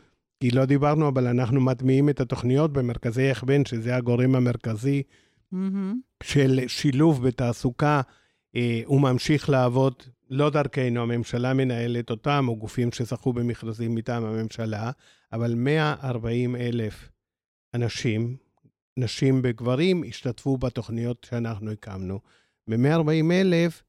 [0.40, 5.02] כי לא דיברנו, אבל אנחנו מטמיעים את התוכניות במרכזי הכוון, שזה הגורם המרכזי
[5.52, 6.00] מהמם.
[6.22, 8.00] של שילוב בתעסוקה,
[8.56, 9.94] אה, הוא ממשיך לעבוד
[10.30, 14.90] לא דרכנו, הממשלה מנהלת אותם, או גופים שזכו במכרזים מטעם הממשלה,
[15.32, 17.08] אבל 140 אלף
[17.74, 18.36] אנשים,
[18.96, 22.20] נשים וגברים, השתתפו בתוכניות שאנחנו הקמנו.
[22.70, 23.82] ו-140 אלף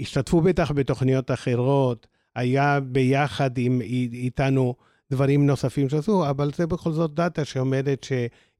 [0.00, 2.06] השתתפו בטח בתוכניות אחרות,
[2.36, 3.80] היה ביחד עם,
[4.12, 4.74] איתנו
[5.10, 8.06] דברים נוספים שעשו, אבל זה בכל זאת דאטה שאומרת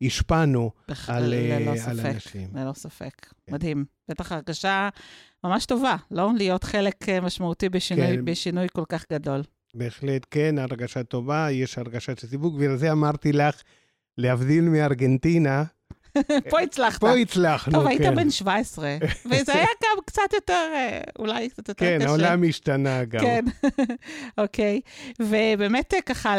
[0.02, 2.06] שהשפענו בח- על, ללא אה, על ספק.
[2.14, 2.48] אנשים.
[2.54, 3.26] ללא ספק.
[3.46, 3.52] כן.
[3.54, 3.84] מדהים.
[4.08, 4.88] בטח הרגשה
[5.44, 6.30] ממש טובה, לא?
[6.36, 8.24] להיות חלק אה, משמעותי בשינוי, כן.
[8.24, 9.42] בשינוי כל כך גדול.
[9.74, 13.62] בהחלט כן, הרגשה טובה, יש הרגשה של סיווג, ובגלל זה אמרתי לך,
[14.18, 15.64] להבדיל מארגנטינה,
[16.50, 17.00] פה הצלחת.
[17.00, 17.88] פה הצלחנו, טוב, כן.
[17.88, 18.96] היית בן 17,
[19.30, 22.08] וזה היה גם קצת יותר, אה, אולי קצת יותר כן, קשה.
[22.08, 23.20] העולם השתנה גם.
[23.20, 23.44] כן,
[24.42, 24.80] אוקיי.
[25.20, 26.36] ובאמת, אה, ככה,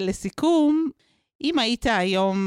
[0.00, 0.90] לסיכום,
[1.42, 2.38] אם היית היום,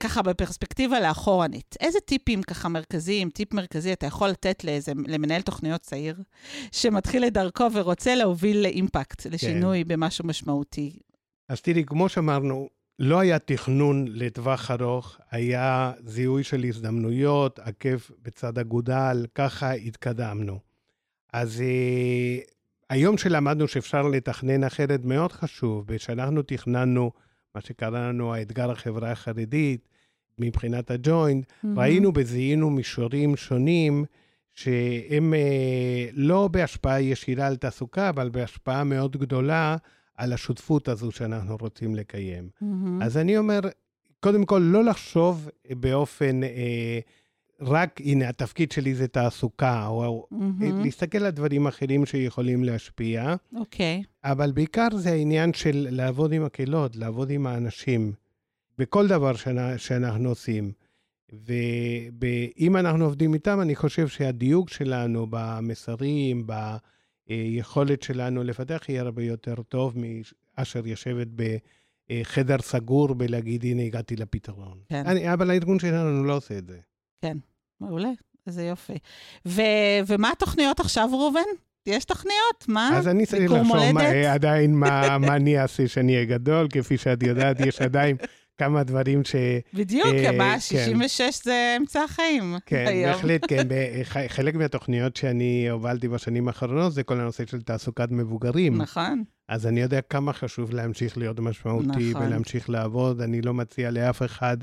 [0.00, 5.80] ככה בפרספקטיבה לאחורנית, איזה טיפים ככה מרכזיים, טיפ מרכזי אתה יכול לתת לאיזה, למנהל תוכניות
[5.80, 6.16] צעיר,
[6.72, 10.98] שמתחיל את דרכו ורוצה להוביל לאימפקט, לשינוי במשהו משמעותי?
[11.48, 12.68] אז תראי, כמו שאמרנו,
[13.04, 20.58] לא היה תכנון לטווח ארוך, היה זיהוי של הזדמנויות, עקב בצד אגודל, ככה התקדמנו.
[21.32, 22.38] אז אה,
[22.90, 27.10] היום שלמדנו שאפשר לתכנן אחרת מאוד חשוב, ושאנחנו תכננו
[27.54, 29.88] מה שקרא לנו האתגר החברה החרדית,
[30.38, 34.04] מבחינת הג'וינט, ראינו וזיהינו מישורים שונים
[34.52, 39.76] שהם אה, לא בהשפעה ישירה על תעסוקה, אבל בהשפעה מאוד גדולה
[40.22, 42.48] על השותפות הזו שאנחנו רוצים לקיים.
[42.60, 43.02] מהמם.
[43.02, 43.60] אז אני אומר,
[44.20, 46.98] קודם כל, לא לחשוב באופן אה,
[47.60, 50.80] רק, הנה, התפקיד שלי זה תעסוקה, או מהמם.
[50.84, 54.02] להסתכל על דברים אחרים שיכולים להשפיע, אוקיי.
[54.24, 58.12] אבל בעיקר זה העניין של לעבוד עם הקהילות, לעבוד עם האנשים,
[58.78, 60.72] בכל דבר שאנ- שאנחנו עושים.
[62.20, 66.46] ואם אנחנו עובדים איתם, אני חושב שהדיוק שלנו במסרים,
[67.28, 69.94] ביכולת שלנו לפתח, יהיה הרבה יותר טוב
[70.58, 71.28] מאשר יושבת
[72.10, 74.78] בחדר סגור ולהגיד, הנה, הגעתי לפתרון.
[74.88, 75.02] כן.
[75.06, 76.78] אני, אבל הארגון שלנו לא עושה את זה.
[77.80, 78.10] מעולה,
[78.46, 78.98] איזה יופי.
[79.48, 79.62] ו-
[80.06, 81.40] ומה התוכניות עכשיו, ראובן?
[81.86, 82.64] יש תוכניות?
[82.68, 82.98] מה?
[82.98, 84.04] אז אני צריך לחשוב מה?
[84.04, 88.16] אה, עדיין מה, מה אני אעשה שאני אהיה גדול, כפי שאת יודעת, יש עדיין
[88.58, 89.36] כמה דברים ש...
[89.74, 90.60] בדיוק, אה, כן.
[90.60, 92.56] 66 זה אמצע החיים.
[92.66, 93.12] כן, היום.
[93.12, 93.68] בהחלט, כן.
[94.36, 98.76] חלק מהתוכניות שאני הובלתי בשנים האחרונות זה כל הנושא של תעסוקת מבוגרים.
[98.76, 102.22] נכון, אז אני יודע כמה חשוב להמשיך להיות משמעותי נכון.
[102.22, 103.20] ולהמשיך לעבוד.
[103.20, 104.56] אני לא מציע לאף אחד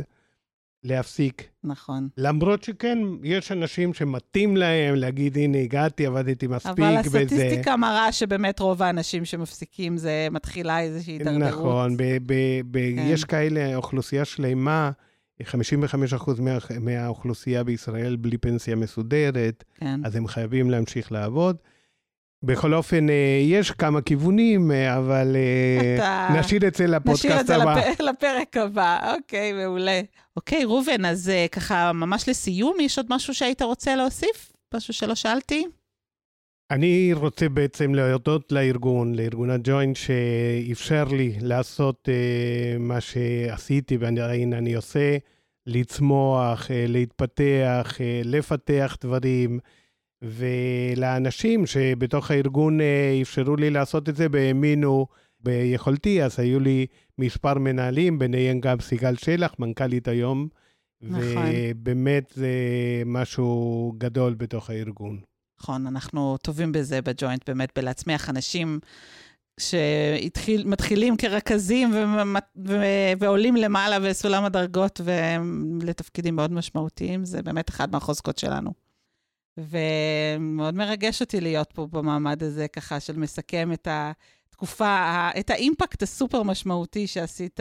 [0.84, 1.50] להפסיק.
[1.64, 2.08] נכון.
[2.18, 7.20] למרות שכן, יש אנשים שמתאים להם להגיד, הנה, הגעתי, עבדתי מספיק אבל וזה...
[7.20, 11.42] הסטטיסטיקה מראה שבאמת רוב האנשים שמפסיקים, זה מתחילה איזושהי הידרדרות.
[11.42, 13.06] נכון, ב- ב- ב- כן.
[13.08, 14.92] יש כאלה, אוכלוסייה שלמה,
[15.44, 15.46] 55%
[16.42, 20.06] מה, מהאוכלוסייה בישראל בלי פנסיה מסודרת, כן.
[20.06, 21.56] אז הם חייבים להמשיך לעבוד.
[22.44, 23.14] בכל אופן, אה,
[23.44, 27.76] יש כמה כיוונים, אה, אבל אה, אתה- נשאיר את זה נשאיר את לפודקאסט זה הבא.
[27.90, 28.00] לפ...
[28.02, 29.14] לפרק הבא.
[29.16, 30.02] אוקיי, מעולה.
[30.38, 34.52] אוקיי, ראובן, אז ככה, ממש לסיום, יש עוד משהו שהיית רוצה להוסיף?
[34.74, 35.66] משהו שלא שאלתי?
[36.72, 44.74] אני רוצה בעצם להודות לארגון, לארגון הג'וינט, שאפשר לי לעשות אה, מה שעשיתי ועדיין אני
[44.74, 45.18] עושה,
[45.68, 49.60] לצמוח, אה, להתפתח, אה, לפתח דברים,
[50.22, 55.08] ולאנשים שבתוך הארגון אה, אפשרו לי לעשות את זה והאמינו
[55.40, 56.86] ביכולתי, אז היו לי
[57.18, 60.48] מספר מנהלים, ביניהם גם סיגל שלח, מנכ"לית היום,
[61.02, 61.46] נכון.
[61.54, 62.50] ובאמת זה
[63.06, 65.20] משהו גדול בתוך הארגון.
[65.62, 68.80] נכון, אנחנו טובים בזה בג'וינט, באמת, בלהצמיח אנשים
[69.60, 71.92] שמתחילים כרכזים
[72.66, 78.89] ו- ועולים למעלה בסולם הדרגות ולתפקידים מאוד משמעותיים, זה באמת אחד מהחוזקות שלנו.
[79.70, 85.06] ומאוד מרגש אותי להיות פה במעמד הזה, ככה, של מסכם את התקופה,
[85.40, 87.60] את האימפקט הסופר משמעותי שעשית,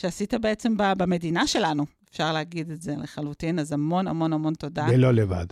[0.00, 1.86] שעשית בעצם במדינה שלנו.
[2.10, 4.86] אפשר להגיד את זה לחלוטין, אז המון המון המון תודה.
[4.90, 5.46] ולא לבד.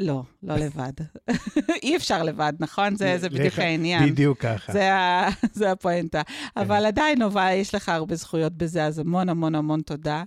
[0.00, 0.92] לא, לא לבד.
[1.82, 2.96] אי אפשר לבד, נכון?
[2.96, 4.10] זה, זה בדיוק לך- העניין.
[4.10, 4.72] בדיוק ככה.
[4.72, 6.22] זה, ה, זה הפואנטה.
[6.56, 10.22] אבל עדיין, נובה, יש לך הרבה זכויות בזה, אז המון המון המון תודה.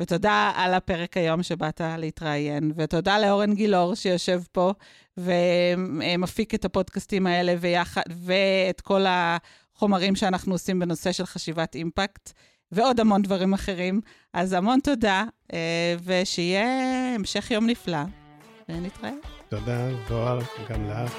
[0.00, 4.72] ותודה על הפרק היום שבאת להתראיין, ותודה לאורן גילאור שיושב פה
[5.16, 12.32] ומפיק את הפודקאסטים האלה ויחד, ואת כל החומרים שאנחנו עושים בנושא של חשיבת אימפקט,
[12.72, 14.00] ועוד המון דברים אחרים.
[14.32, 16.66] אז המון תודה, אה, ושיהיה
[17.14, 18.02] המשך יום נפלא,
[18.68, 19.12] ונתראה.
[19.48, 20.38] תודה, זוהר,
[20.68, 21.12] גם לך.